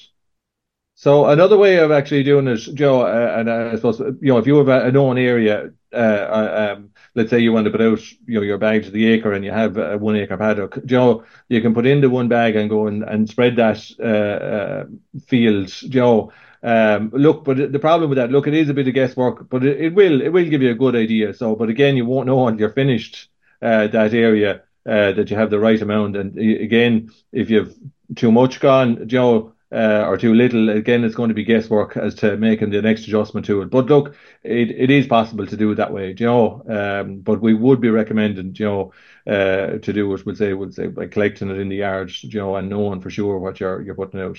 So 0.95 1.27
another 1.27 1.57
way 1.57 1.79
of 1.79 1.91
actually 1.91 2.23
doing 2.23 2.47
it, 2.49 2.59
Joe, 2.75 3.03
uh, 3.03 3.35
and 3.39 3.51
I 3.51 3.75
suppose 3.77 3.99
you 3.99 4.33
know 4.33 4.39
if 4.39 4.47
you 4.47 4.59
have 4.59 4.69
a, 4.69 4.93
known 4.93 5.19
area, 5.19 5.73
uh, 5.93 5.97
uh, 5.97 6.75
um, 6.77 6.91
let's 7.15 7.31
say 7.31 7.41
you 7.41 7.53
want 7.53 7.65
to 7.67 7.71
put 7.71 7.81
out 7.81 8.01
you 8.27 8.35
know 8.35 8.43
your 8.43 8.59
bag 8.59 8.85
to 8.85 8.91
the 8.91 9.07
acre 9.09 9.33
and 9.33 9.45
you 9.45 9.51
have 9.51 9.77
a 9.77 9.99
one 9.99 10.17
acre 10.17 10.37
paddock, 10.37 10.85
Joe, 10.85 11.25
you 11.49 11.61
can 11.61 11.75
put 11.75 11.87
into 11.87 12.11
one 12.11 12.29
bag 12.29 12.57
and 12.57 12.71
go 12.71 12.87
and, 12.87 13.03
and 13.03 13.29
spread 13.29 13.57
that 13.57 13.79
uh, 14.01 14.05
uh, 14.05 14.85
field, 15.27 15.69
Joe. 15.69 16.33
Um, 16.63 17.11
look, 17.13 17.45
but 17.45 17.73
the 17.73 17.79
problem 17.79 18.09
with 18.09 18.19
that, 18.19 18.31
look, 18.31 18.47
it 18.47 18.55
is 18.55 18.69
a 18.69 18.75
bit 18.75 18.87
of 18.87 18.95
guesswork, 18.95 19.49
but 19.51 19.65
it, 19.65 19.81
it 19.81 19.95
will 19.95 20.23
it 20.23 20.29
will 20.29 20.49
give 20.49 20.63
you 20.63 20.71
a 20.71 20.75
good 20.75 20.95
idea. 20.95 21.35
So, 21.35 21.57
but 21.57 21.69
again, 21.69 21.97
you 21.97 22.07
won't 22.07 22.27
know 22.27 22.47
until 22.47 22.61
you're 22.61 22.71
finished 22.71 23.29
uh, 23.61 23.89
that 23.89 24.15
area 24.15 24.63
uh, 24.87 25.13
that 25.13 25.31
you 25.31 25.37
have 25.37 25.51
the 25.51 25.61
right 25.61 25.81
amount. 25.81 26.17
And 26.17 26.39
again, 26.39 27.11
if 27.33 27.51
you've 27.51 27.75
too 28.15 28.33
much 28.33 28.61
gone, 28.61 29.09
Joe, 29.09 29.52
uh, 29.73 30.05
or 30.07 30.19
too 30.19 30.35
little, 30.35 30.69
again, 30.69 31.03
it's 31.05 31.15
going 31.15 31.29
to 31.29 31.35
be 31.35 31.45
guesswork 31.45 31.97
as 31.97 32.15
to 32.17 32.37
making 32.37 32.71
the 32.71 32.83
next 32.83 33.03
adjustment 33.05 33.47
to 33.47 33.63
it. 33.63 33.71
But 33.71 33.87
look, 33.87 34.15
it, 34.43 34.71
it 34.71 34.91
is 34.91 35.07
possible 35.07 35.47
to 35.47 35.57
do 35.57 35.73
it 35.73 35.77
that 35.77 35.93
way, 35.93 36.15
you 36.19 36.27
know. 36.27 36.63
Um, 36.69 37.21
but 37.21 37.41
we 37.41 37.55
would 37.55 37.81
be 37.81 37.91
recommending, 37.91 38.55
you 38.55 38.67
know, 38.67 38.93
uh, 39.27 39.79
to 39.79 39.93
do 39.93 40.09
what 40.09 40.27
we'd 40.27 40.37
say, 40.37 40.53
would 40.53 40.75
say 40.75 40.89
by 40.89 41.07
collecting 41.07 41.51
it 41.51 41.59
in 41.59 41.69
the 41.69 41.77
yards, 41.77 42.23
you 42.23 42.39
know, 42.39 42.57
and 42.57 42.69
knowing 42.69 43.01
for 43.01 43.11
sure 43.11 43.39
what 43.39 43.61
you're 43.61 43.81
you're 43.83 43.95
putting 43.95 44.21
out. 44.21 44.39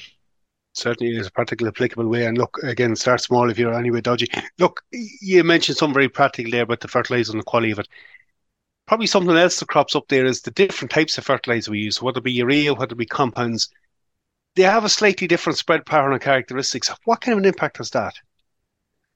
Certainly 0.76 1.18
is 1.18 1.28
a 1.28 1.32
practical, 1.32 1.68
applicable 1.68 2.08
way. 2.08 2.26
And 2.26 2.38
look, 2.38 2.58
again, 2.64 2.96
start 2.96 3.22
small 3.22 3.50
if 3.50 3.60
you're 3.60 3.74
anyway 3.74 4.02
dodgy. 4.02 4.28
Look, 4.58 4.84
you 4.92 5.44
mentioned 5.44 5.78
something 5.78 5.94
very 5.94 6.10
practical 6.10 6.52
there 6.52 6.64
about 6.64 6.80
the 6.80 6.88
fertilizer 6.88 7.32
and 7.32 7.40
the 7.40 7.46
quality 7.46 7.72
of 7.72 7.80
it 7.80 7.88
probably 8.86 9.08
something 9.08 9.36
else 9.36 9.60
that 9.60 9.68
crops 9.68 9.96
up 9.96 10.08
there 10.08 10.26
is 10.26 10.42
the 10.42 10.52
different 10.52 10.92
types 10.92 11.18
of 11.18 11.26
fertilizer 11.26 11.72
we 11.72 11.80
use, 11.80 12.02
whether 12.02 12.20
it 12.20 12.24
be 12.24 12.34
urea, 12.34 12.74
whether 12.74 12.94
it 12.94 12.98
be 12.98 13.06
compounds. 13.06 13.70
They 14.56 14.64
have 14.64 14.86
a 14.86 14.90
slightly 14.90 15.28
different 15.28 15.58
spread 15.58 15.86
pattern 15.86 16.14
and 16.14 16.22
characteristics. 16.22 16.90
What 17.06 17.22
kind 17.22 17.34
of 17.34 17.40
an 17.40 17.46
impact 17.46 17.78
has 17.78 17.92
that? 17.92 18.16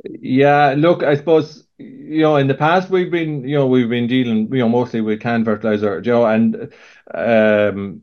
Yeah, 0.03 0.75
look, 0.77 1.03
I 1.03 1.15
suppose 1.15 1.65
you 1.79 2.21
know 2.21 2.37
in 2.37 2.47
the 2.47 2.53
past 2.55 2.89
we've 2.89 3.11
been 3.11 3.47
you 3.47 3.55
know 3.55 3.67
we've 3.67 3.89
been 3.89 4.07
dealing 4.07 4.51
you 4.53 4.59
know 4.59 4.69
mostly 4.69 5.01
with 5.01 5.21
canned 5.21 5.45
fertilizer, 5.45 6.01
Joe, 6.01 6.25
and 6.25 6.71
um, 7.13 8.01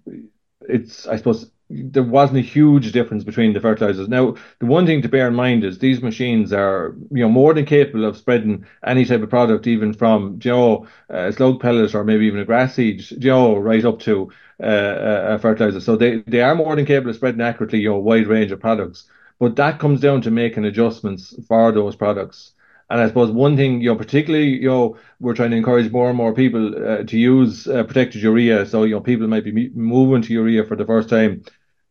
it's 0.68 1.06
I 1.06 1.16
suppose 1.16 1.50
there 1.70 2.02
wasn't 2.02 2.38
a 2.38 2.42
huge 2.42 2.92
difference 2.92 3.24
between 3.24 3.52
the 3.52 3.60
fertilizers. 3.60 4.08
Now, 4.08 4.36
the 4.58 4.66
one 4.66 4.86
thing 4.86 5.02
to 5.02 5.08
bear 5.08 5.28
in 5.28 5.34
mind 5.34 5.64
is 5.64 5.78
these 5.78 6.02
machines 6.02 6.52
are, 6.52 6.94
you 7.10 7.22
know, 7.22 7.28
more 7.28 7.54
than 7.54 7.64
capable 7.64 8.04
of 8.04 8.16
spreading 8.16 8.66
any 8.86 9.04
type 9.04 9.22
of 9.22 9.30
product, 9.30 9.66
even 9.66 9.92
from 9.92 10.38
Joe 10.38 10.86
uh, 11.10 11.30
slug 11.32 11.60
pellet 11.60 11.94
or 11.94 12.04
maybe 12.04 12.26
even 12.26 12.40
a 12.40 12.44
grass 12.44 12.74
seed, 12.74 13.02
Joe, 13.18 13.56
right 13.56 13.84
up 13.84 14.00
to 14.00 14.30
uh, 14.62 15.34
a 15.34 15.38
fertilizer. 15.38 15.80
So 15.80 15.96
they, 15.96 16.18
they 16.26 16.42
are 16.42 16.54
more 16.54 16.76
than 16.76 16.86
capable 16.86 17.10
of 17.10 17.16
spreading 17.16 17.40
accurately, 17.40 17.80
you 17.80 17.90
know, 17.90 17.96
a 17.96 18.00
wide 18.00 18.26
range 18.26 18.52
of 18.52 18.60
products. 18.60 19.08
But 19.38 19.56
that 19.56 19.78
comes 19.78 20.00
down 20.00 20.22
to 20.22 20.30
making 20.30 20.64
adjustments 20.64 21.34
for 21.48 21.72
those 21.72 21.96
products. 21.96 22.53
And 22.90 23.00
I 23.00 23.08
suppose 23.08 23.30
one 23.30 23.56
thing, 23.56 23.80
you 23.80 23.88
know, 23.90 23.96
particularly, 23.96 24.48
you 24.60 24.68
know, 24.68 24.96
we're 25.20 25.34
trying 25.34 25.50
to 25.50 25.56
encourage 25.56 25.90
more 25.90 26.08
and 26.08 26.16
more 26.16 26.34
people 26.34 26.74
uh, 26.76 27.02
to 27.04 27.18
use 27.18 27.66
uh, 27.66 27.82
protected 27.84 28.22
urea. 28.22 28.66
So, 28.66 28.84
you 28.84 28.94
know, 28.94 29.00
people 29.00 29.26
might 29.26 29.44
be 29.44 29.70
moving 29.70 30.22
to 30.22 30.32
urea 30.32 30.64
for 30.64 30.76
the 30.76 30.84
first 30.84 31.08
time. 31.08 31.42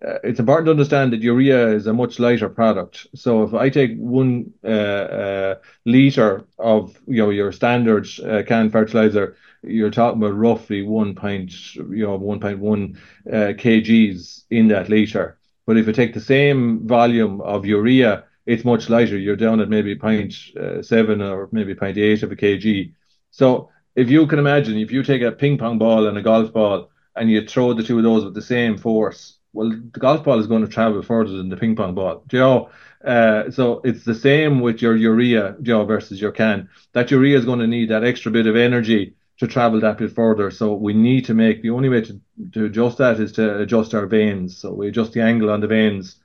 Uh, 0.05 0.19
it's 0.23 0.39
important 0.39 0.65
to 0.65 0.71
understand 0.71 1.13
that 1.13 1.21
urea 1.21 1.69
is 1.69 1.87
a 1.87 1.93
much 1.93 2.19
lighter 2.19 2.49
product. 2.49 3.07
So 3.15 3.43
if 3.43 3.53
I 3.53 3.69
take 3.69 3.95
one 3.97 4.51
uh, 4.63 4.67
uh, 4.67 5.55
liter 5.85 6.45
of, 6.59 6.99
you 7.07 7.23
know, 7.23 7.29
your 7.29 7.51
standard 7.51 8.07
uh, 8.23 8.43
canned 8.43 8.71
fertilizer, 8.71 9.35
you're 9.63 9.91
talking 9.91 10.21
about 10.21 10.35
roughly 10.35 10.83
one 10.83 11.15
point, 11.15 11.75
you 11.75 12.05
know, 12.05 12.19
1.1 12.19 12.97
kgs 13.25 14.43
in 14.49 14.67
that 14.67 14.89
liter. 14.89 15.37
But 15.65 15.77
if 15.77 15.87
you 15.87 15.93
take 15.93 16.13
the 16.13 16.19
same 16.19 16.85
volume 16.85 17.39
of 17.39 17.65
urea, 17.65 18.25
it's 18.45 18.65
much 18.65 18.89
lighter. 18.89 19.17
You're 19.17 19.35
down 19.35 19.59
at 19.59 19.69
maybe 19.69 19.95
0.7 19.95 21.21
uh, 21.21 21.33
or 21.33 21.49
maybe 21.51 21.75
0.8 21.75 22.23
of 22.23 22.31
a 22.31 22.35
kg. 22.35 22.93
So 23.31 23.69
if 23.95 24.09
you 24.09 24.27
can 24.27 24.39
imagine, 24.39 24.77
if 24.77 24.91
you 24.91 25.03
take 25.03 25.21
a 25.21 25.31
ping 25.31 25.57
pong 25.57 25.77
ball 25.77 26.07
and 26.07 26.17
a 26.17 26.21
golf 26.21 26.51
ball 26.51 26.89
and 27.15 27.29
you 27.29 27.47
throw 27.47 27.73
the 27.73 27.83
two 27.83 27.97
of 27.97 28.03
those 28.03 28.25
with 28.25 28.33
the 28.33 28.41
same 28.41 28.77
force, 28.77 29.37
well, 29.53 29.69
the 29.69 29.99
golf 29.99 30.23
ball 30.23 30.39
is 30.39 30.47
going 30.47 30.63
to 30.63 30.67
travel 30.67 31.01
further 31.01 31.31
than 31.31 31.49
the 31.49 31.57
ping 31.57 31.75
pong 31.75 31.93
ball. 31.93 32.23
Do 32.27 32.37
you 32.37 32.43
know? 32.43 32.69
Uh, 33.05 33.51
so 33.51 33.81
it's 33.83 34.03
the 34.03 34.15
same 34.15 34.61
with 34.61 34.81
your 34.81 34.95
urea, 34.95 35.55
you 35.61 35.73
know, 35.73 35.85
versus 35.85 36.19
your 36.19 36.31
can. 36.31 36.69
That 36.93 37.11
urea 37.11 37.37
is 37.37 37.45
going 37.45 37.59
to 37.59 37.67
need 37.67 37.89
that 37.89 38.03
extra 38.03 38.31
bit 38.31 38.47
of 38.47 38.55
energy 38.55 39.15
to 39.39 39.47
travel 39.47 39.79
that 39.81 39.97
bit 39.97 40.11
further. 40.11 40.49
So 40.49 40.73
we 40.73 40.93
need 40.93 41.25
to 41.25 41.33
make 41.33 41.61
the 41.61 41.71
only 41.71 41.89
way 41.89 42.01
to, 42.01 42.19
to 42.53 42.65
adjust 42.65 42.97
that 42.99 43.19
is 43.19 43.31
to 43.33 43.59
adjust 43.59 43.93
our 43.93 44.05
vanes. 44.05 44.57
So 44.57 44.73
we 44.73 44.87
adjust 44.87 45.13
the 45.13 45.21
angle 45.21 45.49
on 45.49 45.59
the 45.59 45.67
vanes 45.67 46.15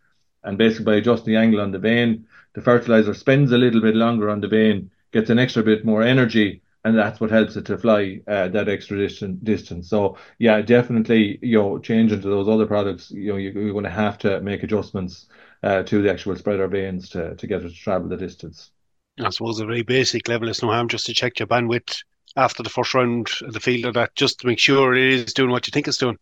and 0.45 0.59
basically 0.59 0.85
by 0.85 0.95
adjusting 0.97 1.33
the 1.35 1.39
angle 1.41 1.61
on 1.61 1.73
the 1.73 1.79
vane, 1.79 2.27
the 2.55 2.61
fertilizer 2.63 3.15
spends 3.15 3.53
a 3.53 3.59
little 3.59 3.81
bit 3.81 3.95
longer 3.95 4.31
on 4.31 4.41
the 4.41 4.49
vane, 4.49 4.91
gets 5.13 5.31
an 5.31 5.39
extra 5.39 5.63
bit 5.63 5.85
more 5.85 6.03
energy, 6.03 6.63
and 6.85 6.97
that's 6.97 7.21
what 7.21 7.31
helps 7.31 7.57
it 7.57 7.67
to 7.67 7.79
fly 7.79 8.21
uh, 8.27 8.49
that 8.49 8.69
extra 8.69 8.97
distance. 9.43 9.89
So 9.89 10.17
yeah, 10.39 10.61
definitely, 10.63 11.39
you 11.43 11.59
know, 11.59 11.79
changing 11.79 12.21
to 12.23 12.29
those 12.29 12.49
other 12.49 12.67
products, 12.67 13.11
you 13.11 13.33
know, 13.33 13.37
you're 13.37 13.73
going 13.73 13.85
to 13.85 13.91
have 13.91 14.19
to 14.19 14.41
make 14.41 14.63
adjustments 14.63 15.27
uh, 15.63 15.83
to 15.85 16.03
the 16.03 16.11
actual 16.11 16.37
spreader 16.37 16.69
vanes 16.69 17.09
to 17.11 17.35
to 17.35 17.47
get 17.47 17.63
it 17.63 17.69
to 17.69 17.75
travel 17.75 18.09
the 18.09 18.17
distance. 18.17 18.71
I 19.21 19.31
suppose 19.31 19.61
a 19.61 19.67
very 19.67 19.83
basic 19.83 20.29
level 20.29 20.49
is 20.49 20.63
no 20.63 20.69
harm 20.69 20.89
just 20.89 21.07
to 21.07 21.15
check 21.15 21.39
your 21.39 21.49
bandwidth 21.49 22.03
after 22.37 22.63
the 22.63 22.71
first 22.71 22.95
round 22.95 23.29
of 23.43 23.53
the 23.53 23.61
field 23.61 23.87
of 23.87 23.95
that, 23.95 24.15
just 24.15 24.41
to 24.41 24.47
make 24.47 24.59
sure 24.59 24.95
it 24.95 25.03
is 25.13 25.35
doing 25.35 25.51
what 25.51 25.67
you 25.67 25.73
think 25.73 25.89
it's 25.89 25.99
doing. 25.99 26.19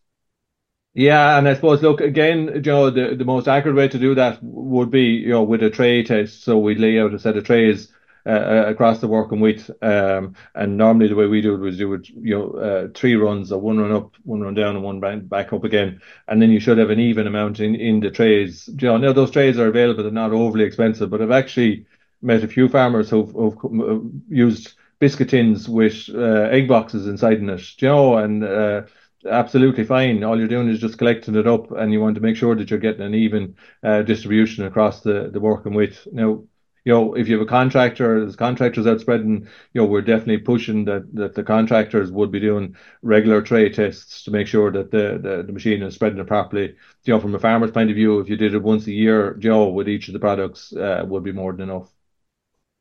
Yeah, 0.96 1.36
and 1.38 1.46
I 1.46 1.54
suppose 1.54 1.82
look 1.82 2.00
again, 2.00 2.46
you 2.54 2.60
know, 2.62 2.88
the, 2.90 3.14
the 3.14 3.24
most 3.26 3.48
accurate 3.48 3.76
way 3.76 3.88
to 3.88 3.98
do 3.98 4.14
that 4.14 4.38
would 4.42 4.90
be, 4.90 5.02
you 5.02 5.28
know, 5.28 5.42
with 5.42 5.62
a 5.62 5.68
tray 5.68 6.02
test. 6.02 6.42
So 6.42 6.56
we 6.58 6.74
lay 6.74 6.98
out 6.98 7.12
a 7.12 7.18
set 7.18 7.36
of 7.36 7.44
trays 7.44 7.92
uh, 8.24 8.30
uh, 8.30 8.64
across 8.68 9.00
the 9.00 9.06
working 9.06 9.40
width, 9.40 9.70
um, 9.82 10.34
and 10.54 10.78
normally 10.78 11.08
the 11.08 11.14
way 11.14 11.26
we 11.26 11.42
do 11.42 11.54
it 11.54 11.58
was 11.60 11.76
do 11.76 11.92
it, 11.94 12.08
you 12.08 12.34
know, 12.38 12.50
uh, 12.52 12.88
three 12.94 13.14
runs, 13.14 13.52
or 13.52 13.60
one 13.60 13.78
run 13.78 13.92
up, 13.92 14.14
one 14.24 14.40
run 14.40 14.54
down, 14.54 14.74
and 14.74 14.82
one 14.84 15.00
back 15.28 15.52
up 15.52 15.64
again, 15.64 16.00
and 16.28 16.40
then 16.40 16.50
you 16.50 16.60
should 16.60 16.78
have 16.78 16.90
an 16.90 16.98
even 16.98 17.26
amount 17.26 17.60
in 17.60 17.74
in 17.74 18.00
the 18.00 18.10
trays. 18.10 18.66
You 18.68 18.88
know, 18.88 18.96
now 18.96 19.12
those 19.12 19.30
trays 19.30 19.58
are 19.58 19.68
available; 19.68 20.02
they're 20.02 20.10
not 20.12 20.32
overly 20.32 20.64
expensive, 20.64 21.10
but 21.10 21.20
I've 21.22 21.30
actually 21.30 21.86
met 22.22 22.42
a 22.42 22.48
few 22.48 22.68
farmers 22.68 23.10
who've, 23.10 23.30
who've 23.32 23.80
uh, 23.80 24.00
used 24.28 24.72
biscuit 24.98 25.28
tins 25.28 25.68
with 25.68 26.08
uh, 26.14 26.48
egg 26.50 26.66
boxes 26.68 27.06
inside 27.06 27.38
in 27.38 27.50
it, 27.50 27.82
you 27.82 27.88
know, 27.88 28.16
and 28.16 28.42
uh, 28.42 28.82
absolutely 29.26 29.84
fine. 29.84 30.22
All 30.24 30.38
you're 30.38 30.48
doing 30.48 30.68
is 30.68 30.80
just 30.80 30.98
collecting 30.98 31.34
it 31.36 31.46
up, 31.46 31.70
and 31.72 31.92
you 31.92 32.00
want 32.00 32.14
to 32.16 32.20
make 32.20 32.36
sure 32.36 32.54
that 32.54 32.70
you're 32.70 32.78
getting 32.78 33.02
an 33.06 33.14
even 33.14 33.56
uh, 33.82 34.02
distribution 34.02 34.64
across 34.64 35.02
the 35.02 35.30
the 35.32 35.40
working 35.40 35.74
width. 35.74 36.06
Now, 36.12 36.44
you 36.84 36.92
know, 36.92 37.14
if 37.14 37.28
you 37.28 37.36
have 37.38 37.46
a 37.46 37.50
contractor, 37.50 38.20
there's 38.20 38.36
contractors 38.36 38.86
out 38.86 39.00
spreading, 39.00 39.48
you 39.72 39.80
know, 39.80 39.86
we're 39.86 40.02
definitely 40.02 40.38
pushing 40.38 40.84
that, 40.84 41.12
that 41.16 41.34
the 41.34 41.42
contractors 41.42 42.12
would 42.12 42.30
be 42.30 42.38
doing 42.40 42.76
regular 43.02 43.42
tray 43.42 43.68
tests 43.70 44.22
to 44.24 44.30
make 44.30 44.46
sure 44.46 44.70
that 44.70 44.92
the, 44.92 45.18
the, 45.20 45.42
the 45.44 45.52
machine 45.52 45.82
is 45.82 45.94
spreading 45.94 46.20
it 46.20 46.26
properly. 46.28 46.76
You 47.04 47.12
know, 47.14 47.20
from 47.20 47.34
a 47.34 47.40
farmer's 47.40 47.72
point 47.72 47.90
of 47.90 47.96
view, 47.96 48.20
if 48.20 48.28
you 48.28 48.36
did 48.36 48.54
it 48.54 48.62
once 48.62 48.86
a 48.86 48.92
year, 48.92 49.36
you 49.40 49.50
know, 49.50 49.68
with 49.68 49.88
each 49.88 50.06
of 50.08 50.12
the 50.14 50.20
products, 50.20 50.72
uh, 50.76 51.04
would 51.08 51.24
be 51.24 51.32
more 51.32 51.52
than 51.52 51.70
enough. 51.70 51.92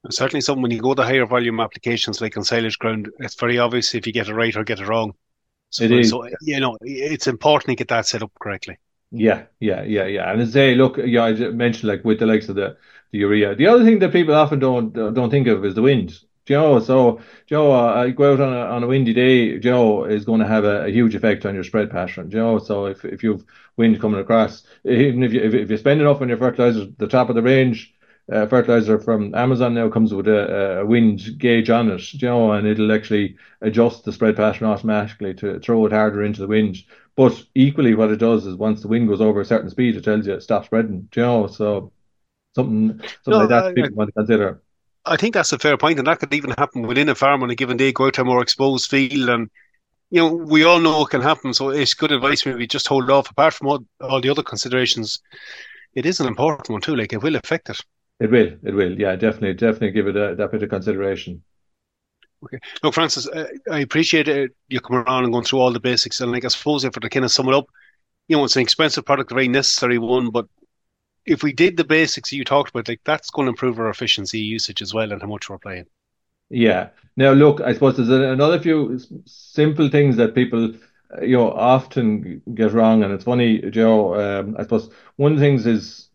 certainly 0.09 0.41
something 0.41 0.63
when 0.63 0.71
you 0.71 0.81
go 0.81 0.95
to 0.95 1.03
higher 1.03 1.25
volume 1.27 1.59
applications 1.59 2.19
like 2.19 2.35
on 2.37 2.43
silage 2.43 2.79
ground, 2.79 3.11
it's 3.19 3.35
very 3.35 3.59
obvious 3.59 3.93
if 3.93 4.07
you 4.07 4.13
get 4.13 4.27
it 4.27 4.33
right 4.33 4.55
or 4.55 4.63
get 4.63 4.79
it 4.79 4.87
wrong. 4.87 5.13
So, 5.69 5.83
It 5.83 5.91
is. 5.91 6.09
so 6.09 6.27
you 6.41 6.59
know, 6.59 6.77
it's 6.81 7.27
important 7.27 7.69
to 7.69 7.75
get 7.75 7.89
that 7.89 8.07
set 8.07 8.23
up 8.23 8.31
correctly. 8.39 8.77
Yeah, 9.11 9.45
yeah, 9.59 9.83
yeah, 9.83 10.05
yeah. 10.05 10.31
And 10.31 10.41
as 10.41 10.53
they 10.53 10.75
look, 10.75 10.97
yeah, 10.97 11.23
I 11.23 11.33
mentioned 11.33 11.89
like 11.89 12.03
with 12.03 12.19
the 12.19 12.25
likes 12.25 12.49
of 12.49 12.55
the 12.55 12.77
the 13.11 13.19
urea. 13.19 13.55
The 13.55 13.67
other 13.67 13.83
thing 13.85 13.99
that 13.99 14.11
people 14.11 14.35
often 14.35 14.59
don't 14.59 14.93
don't 14.93 15.29
think 15.29 15.47
of 15.47 15.63
is 15.65 15.75
the 15.75 15.81
wind. 15.81 16.19
Joe, 16.45 16.79
so 16.79 17.21
Joe, 17.47 17.71
uh, 17.71 17.93
I 17.95 18.11
go 18.11 18.33
out 18.33 18.39
on 18.39 18.53
a 18.53 18.59
on 18.59 18.83
a 18.83 18.87
windy 18.87 19.13
day. 19.13 19.57
Joe 19.57 20.05
is 20.05 20.25
going 20.25 20.41
to 20.41 20.47
have 20.47 20.63
a, 20.63 20.85
a 20.85 20.89
huge 20.89 21.15
effect 21.15 21.45
on 21.45 21.55
your 21.55 21.63
spread 21.63 21.89
pattern. 21.89 22.29
Joe, 22.29 22.59
so 22.59 22.85
if 22.85 23.03
if 23.05 23.23
you've 23.23 23.45
wind 23.77 23.99
coming 23.99 24.19
across, 24.19 24.63
even 24.83 25.23
if 25.23 25.33
you 25.33 25.41
if, 25.41 25.53
if 25.53 25.71
you 25.71 25.77
spend 25.77 26.01
enough 26.01 26.21
on 26.21 26.29
your 26.29 26.37
fertilizer, 26.37 26.85
the 26.97 27.07
top 27.07 27.29
of 27.29 27.35
the 27.35 27.41
range 27.41 27.94
uh, 28.31 28.47
fertilizer 28.47 28.99
from 28.99 29.31
Amazone 29.33 29.73
now 29.73 29.89
comes 29.89 30.13
with 30.13 30.27
a, 30.27 30.79
a 30.81 30.85
wind 30.85 31.37
gauge 31.37 31.69
on 31.69 31.91
it, 31.91 32.13
you 32.13 32.27
know, 32.27 32.51
and 32.53 32.67
it'll 32.67 32.91
actually 32.91 33.37
adjust 33.61 34.03
the 34.03 34.11
spread 34.11 34.35
pattern 34.35 34.67
automatically 34.67 35.33
to 35.35 35.59
throw 35.59 35.85
it 35.85 35.91
harder 35.91 36.23
into 36.23 36.41
the 36.41 36.47
wind. 36.47 36.77
But 37.15 37.43
equally, 37.55 37.93
what 37.95 38.11
it 38.11 38.17
does 38.17 38.45
is 38.45 38.55
once 38.55 38.81
the 38.81 38.87
wind 38.87 39.07
goes 39.07 39.21
over 39.21 39.41
a 39.41 39.45
certain 39.45 39.69
speed, 39.69 39.95
it 39.95 40.03
tells 40.03 40.27
you 40.27 40.39
stop 40.41 40.65
spreading, 40.65 41.07
you 41.15 41.21
know. 41.21 41.47
So 41.47 41.91
something 42.55 42.99
something 43.23 43.37
No, 43.37 43.39
like 43.41 43.49
that 43.49 43.73
I, 43.75 43.75
people 43.75 43.95
want 43.95 44.09
to 44.09 44.13
consider. 44.13 44.61
I 45.05 45.17
think 45.17 45.33
that's 45.33 45.51
a 45.51 45.57
fair 45.59 45.77
point, 45.77 45.97
and 45.99 46.07
that 46.07 46.19
could 46.19 46.33
even 46.33 46.51
happen 46.51 46.83
within 46.83 47.09
a 47.09 47.15
farm 47.15 47.41
on 47.43 47.49
a 47.49 47.55
given 47.55 47.75
day. 47.77 47.91
Go 47.91 48.05
out 48.07 48.13
to 48.15 48.21
a 48.21 48.25
more 48.25 48.41
exposed 48.41 48.89
field, 48.89 49.29
and 49.29 49.49
you 50.11 50.19
know 50.21 50.33
we 50.33 50.63
all 50.65 50.79
know 50.79 51.03
it 51.03 51.09
can 51.11 51.21
happen. 51.21 51.53
So 51.53 51.69
it's 51.69 51.93
good 51.95 52.11
advice. 52.13 52.45
Maybe 52.45 52.67
just 52.67 52.87
hold 52.87 53.09
off. 53.11 53.29
Apart 53.31 53.53
from 53.55 53.67
all, 53.69 53.85
all 54.01 54.21
the 54.21 54.29
other 54.29 54.43
considerations, 54.43 55.21
it 55.95 56.05
is 56.05 56.19
an 56.21 56.27
important 56.27 56.69
one 56.69 56.81
too. 56.81 56.95
Like 56.95 57.13
it 57.13 57.23
will 57.23 57.35
affect 57.37 57.69
it. 57.69 57.81
It 58.19 58.31
will, 58.31 58.57
it 58.63 58.73
will, 58.73 58.99
yeah, 58.99 59.15
definitely, 59.15 59.53
definitely 59.53 59.91
give 59.91 60.07
it 60.07 60.15
a, 60.15 60.35
that 60.35 60.51
bit 60.51 60.63
of 60.63 60.69
consideration. 60.69 61.43
Okay. 62.43 62.59
Look, 62.83 62.93
Francis, 62.93 63.27
uh, 63.27 63.47
I 63.71 63.79
appreciate 63.79 64.27
it, 64.27 64.55
you 64.67 64.79
coming 64.79 65.03
around 65.03 65.23
and 65.23 65.33
going 65.33 65.45
through 65.45 65.59
all 65.59 65.73
the 65.73 65.79
basics. 65.79 66.21
And 66.21 66.31
like 66.31 66.45
I 66.45 66.49
suppose 66.49 66.85
if 66.85 66.93
to 66.93 67.09
kind 67.09 67.25
of 67.25 67.31
sum 67.31 67.49
it 67.49 67.55
up, 67.55 67.67
you 68.27 68.37
know, 68.37 68.43
it's 68.43 68.55
an 68.55 68.61
expensive 68.61 69.05
product, 69.05 69.31
a 69.31 69.35
very 69.35 69.47
necessary 69.47 69.97
one, 69.97 70.29
but 70.29 70.47
if 71.25 71.43
we 71.43 71.53
did 71.53 71.75
the 71.75 71.83
basics 71.83 72.31
you 72.31 72.43
talked 72.43 72.69
about, 72.69 72.87
like 72.87 73.01
that's 73.03 73.31
going 73.31 73.47
to 73.47 73.49
improve 73.49 73.79
our 73.79 73.89
efficiency 73.89 74.39
usage 74.39 74.81
as 74.81 74.93
well 74.93 75.11
and 75.11 75.21
how 75.21 75.27
much 75.27 75.49
we're 75.49 75.57
playing. 75.57 75.85
Yeah. 76.49 76.89
Now, 77.17 77.31
look, 77.31 77.61
I 77.61 77.73
suppose 77.73 77.97
there's 77.97 78.09
another 78.09 78.59
few 78.59 78.99
simple 79.25 79.89
things 79.89 80.15
that 80.17 80.35
people, 80.35 80.73
uh, 81.17 81.21
you 81.21 81.37
know, 81.37 81.51
often 81.51 82.41
get 82.53 82.73
wrong, 82.73 83.03
and 83.03 83.11
it's 83.11 83.23
funny, 83.23 83.59
Joe. 83.71 84.15
Um, 84.39 84.55
I 84.59 84.63
suppose 84.63 84.89
one 85.15 85.33
of 85.33 85.39
the 85.39 85.43
things 85.43 85.65
is 85.65 86.09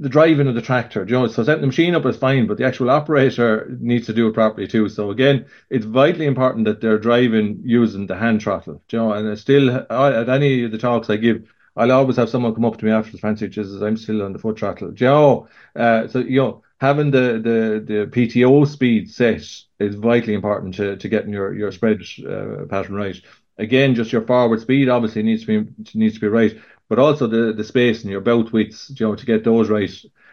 the 0.00 0.08
driving 0.08 0.48
of 0.48 0.54
the 0.54 0.62
tractor. 0.62 1.04
You 1.04 1.12
know, 1.12 1.26
so 1.28 1.44
setting 1.44 1.60
the 1.60 1.66
machine 1.68 1.94
up 1.94 2.06
is 2.06 2.16
fine, 2.16 2.46
but 2.46 2.56
the 2.58 2.64
actual 2.66 2.90
operator 2.90 3.76
needs 3.80 4.06
to 4.06 4.14
do 4.14 4.28
it 4.28 4.34
properly 4.34 4.66
too. 4.66 4.88
So 4.88 5.10
again, 5.10 5.46
it's 5.68 5.84
vitally 5.86 6.26
important 6.26 6.64
that 6.64 6.80
they're 6.80 6.98
driving 6.98 7.60
using 7.64 8.06
the 8.06 8.16
hand 8.16 8.42
throttle. 8.42 8.82
You 8.90 8.98
know, 8.98 9.12
and 9.12 9.38
still 9.38 9.86
I- 9.90 10.14
at 10.20 10.28
any 10.28 10.64
of 10.64 10.72
the 10.72 10.78
talks 10.78 11.10
I 11.10 11.16
give, 11.16 11.44
I'll 11.76 11.92
always 11.92 12.16
have 12.16 12.30
someone 12.30 12.54
come 12.54 12.64
up 12.64 12.78
to 12.78 12.84
me 12.84 12.90
after 12.90 13.12
the 13.12 13.18
fancy 13.18 13.52
says 13.52 13.80
I'm 13.82 13.96
still 13.96 14.22
on 14.22 14.32
the 14.32 14.38
foot 14.38 14.58
throttle. 14.58 14.92
You 14.96 15.06
know, 15.06 15.48
uh, 15.76 16.08
so 16.08 16.18
you 16.20 16.40
know 16.40 16.62
having 16.80 17.10
the 17.10 17.40
the 17.42 17.84
the 17.86 18.06
PTO 18.10 18.64
speed 18.64 19.10
set 19.10 19.42
is 19.78 19.94
vitally 19.96 20.34
important 20.34 20.74
to 20.76 20.96
to 20.96 21.08
getting 21.08 21.32
your 21.32 21.54
your 21.54 21.72
spread 21.72 22.00
uh, 22.26 22.64
pattern 22.68 22.94
right. 22.94 23.20
Again, 23.58 23.94
just 23.94 24.12
your 24.12 24.22
forward 24.22 24.60
speed 24.60 24.88
obviously 24.88 25.22
needs 25.22 25.44
to 25.44 25.64
be 25.64 25.70
needs 25.94 26.14
to 26.14 26.20
be 26.20 26.28
right, 26.28 26.58
but 26.90 26.98
also 27.00 27.26
the 27.28 27.54
the 27.54 27.64
space 27.64 28.02
and 28.02 28.12
your 28.12 28.20
belt 28.22 28.52
widths, 28.52 28.90
you 29.00 29.06
know, 29.06 29.16
to 29.16 29.26
get 29.26 29.44
those 29.44 29.70
right. 29.70 29.90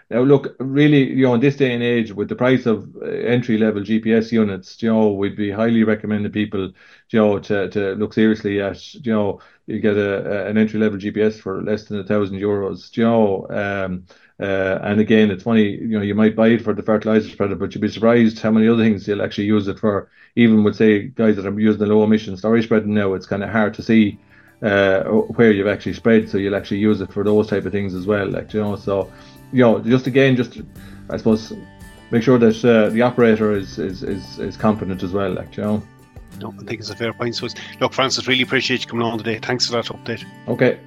Now, 0.09 0.21
look, 0.21 0.55
really, 0.59 1.03
you 1.13 1.23
know, 1.23 1.35
in 1.35 1.41
this 1.41 1.57
day 1.57 1.73
and 1.73 1.83
age, 1.83 2.13
with 2.13 2.29
the 2.29 2.35
price 2.35 2.65
of 2.65 2.95
uh, 3.01 3.05
entry 3.05 3.57
level 3.57 3.83
GPS 3.83 4.31
units, 4.31 4.81
you 4.81 4.89
know, 4.91 5.11
we'd 5.13 5.35
be 5.37 5.51
highly 5.51 5.83
recommending 5.83 6.31
people, 6.31 6.71
you 7.11 7.19
know, 7.19 7.39
to 7.39 7.69
to 7.69 7.95
look 7.95 8.13
seriously 8.13 8.61
at, 8.61 8.93
you 8.95 9.11
know, 9.13 9.41
you 9.67 9.79
get 9.81 9.97
a, 9.97 10.45
a- 10.45 10.49
an 10.49 10.57
entry 10.57 10.79
level 10.79 10.97
GPS 10.97 11.37
for 11.39 11.61
less 11.63 11.85
than 11.85 11.99
a 11.99 12.03
thousand 12.05 12.37
euros, 12.39 12.95
you 12.97 13.03
know. 13.03 13.47
Um, 13.49 14.05
uh, 14.39 14.79
and 14.83 14.99
again, 15.01 15.31
it's 15.31 15.43
funny, 15.43 15.71
you 15.71 15.87
know, 15.87 16.01
you 16.01 16.15
might 16.15 16.35
buy 16.35 16.49
it 16.49 16.61
for 16.61 16.73
the 16.73 16.83
fertilizer 16.83 17.29
spreader, 17.29 17.55
but 17.55 17.73
you'd 17.73 17.81
be 17.81 17.89
surprised 17.89 18.39
how 18.39 18.51
many 18.51 18.67
other 18.67 18.83
things 18.83 19.07
you'll 19.07 19.23
actually 19.23 19.45
use 19.47 19.67
it 19.67 19.79
for. 19.79 20.09
Even 20.35 20.63
with 20.63 20.75
say 20.75 21.07
guys 21.07 21.35
that 21.37 21.45
are 21.47 21.59
using 21.59 21.79
the 21.79 21.87
low 21.87 22.03
emission 22.03 22.37
storage 22.37 22.65
spreading 22.65 22.93
now, 22.93 23.13
it's 23.13 23.25
kind 23.27 23.43
of 23.43 23.49
hard 23.49 23.73
to 23.75 23.83
see 23.83 24.21
uh, 24.61 25.03
where 25.03 25.51
you've 25.51 25.67
actually 25.67 25.93
spread, 25.93 26.29
so 26.29 26.37
you'll 26.37 26.55
actually 26.55 26.79
use 26.79 27.01
it 27.01 27.11
for 27.11 27.23
those 27.23 27.47
type 27.47 27.65
of 27.65 27.71
things 27.71 27.93
as 27.93 28.05
well. 28.05 28.27
Like 28.27 28.53
you 28.53 28.61
know, 28.61 28.75
so 28.75 29.11
you 29.51 29.61
know, 29.61 29.79
just 29.79 30.07
again, 30.07 30.35
just 30.35 30.59
I 31.09 31.17
suppose 31.17 31.53
make 32.11 32.23
sure 32.23 32.37
that 32.37 32.65
uh, 32.65 32.89
the 32.89 33.01
operator 33.01 33.53
is, 33.53 33.77
is 33.79 34.03
is 34.03 34.39
is 34.39 34.57
competent 34.57 35.03
as 35.03 35.11
well. 35.11 35.31
Like 35.31 35.55
you 35.57 35.63
know, 35.63 35.83
No, 36.39 36.53
I 36.59 36.63
think 36.63 36.79
it's 36.79 36.89
a 36.89 36.95
fair 36.95 37.13
point. 37.13 37.35
So, 37.35 37.47
look, 37.79 37.93
Francis, 37.93 38.27
really 38.27 38.43
appreciate 38.43 38.81
you 38.81 38.87
coming 38.87 39.05
on 39.05 39.17
today. 39.17 39.39
Thanks 39.39 39.67
for 39.67 39.73
that 39.73 39.85
update. 39.85 40.25
okay, 40.47 40.79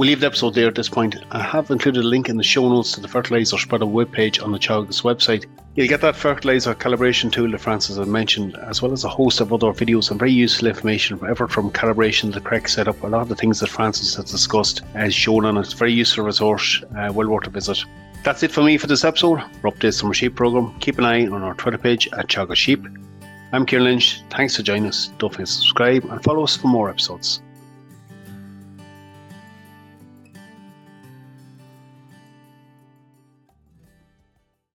We'll 0.00 0.06
leave 0.06 0.20
the 0.20 0.28
episode 0.28 0.54
there 0.54 0.66
at 0.66 0.76
this 0.76 0.88
point. 0.88 1.16
I 1.30 1.42
have 1.42 1.70
included 1.70 2.02
a 2.02 2.08
link 2.08 2.30
in 2.30 2.38
the 2.38 2.42
show 2.42 2.66
notes 2.66 2.92
to 2.92 3.02
the 3.02 3.06
fertilizer 3.06 3.58
spreader 3.58 3.84
webpage 3.84 4.42
on 4.42 4.50
the 4.50 4.58
Teagasc 4.58 5.02
website. 5.02 5.44
You'll 5.74 5.88
get 5.88 6.00
that 6.00 6.16
fertilizer 6.16 6.74
calibration 6.74 7.30
tool 7.30 7.50
that 7.50 7.60
Francis 7.60 7.98
had 7.98 8.08
mentioned, 8.08 8.56
as 8.56 8.80
well 8.80 8.94
as 8.94 9.04
a 9.04 9.10
host 9.10 9.42
of 9.42 9.52
other 9.52 9.66
videos 9.66 10.10
and 10.10 10.18
very 10.18 10.32
useful 10.32 10.68
information, 10.68 11.20
ever 11.28 11.46
from 11.46 11.70
calibration 11.70 12.22
to 12.22 12.30
the 12.30 12.40
correct 12.40 12.70
setup. 12.70 13.02
A 13.02 13.08
lot 13.08 13.20
of 13.20 13.28
the 13.28 13.36
things 13.36 13.60
that 13.60 13.68
Francis 13.68 14.14
has 14.14 14.30
discussed 14.30 14.80
as 14.94 15.14
shown 15.14 15.44
on 15.44 15.58
it. 15.58 15.70
Very 15.74 15.92
useful 15.92 16.24
resource, 16.24 16.82
uh, 16.96 17.12
well 17.12 17.28
worth 17.28 17.48
a 17.48 17.50
visit. 17.50 17.84
That's 18.24 18.42
it 18.42 18.52
for 18.52 18.62
me 18.62 18.78
for 18.78 18.86
this 18.86 19.04
episode. 19.04 19.42
For 19.60 19.70
updates 19.70 20.02
on 20.02 20.14
sheep 20.14 20.34
program, 20.34 20.78
keep 20.80 20.96
an 20.96 21.04
eye 21.04 21.26
on 21.26 21.42
our 21.42 21.52
Twitter 21.52 21.76
page 21.76 22.08
at 22.14 22.26
Teagasc 22.26 22.56
Sheep. 22.56 22.86
I'm 23.52 23.66
Kieran 23.66 23.84
Lynch. 23.84 24.22
Thanks 24.30 24.56
for 24.56 24.62
joining 24.62 24.86
us. 24.86 25.10
Don't 25.18 25.30
forget 25.30 25.48
to 25.48 25.52
subscribe 25.52 26.06
and 26.06 26.24
follow 26.24 26.44
us 26.44 26.56
for 26.56 26.68
more 26.68 26.88
episodes. 26.88 27.42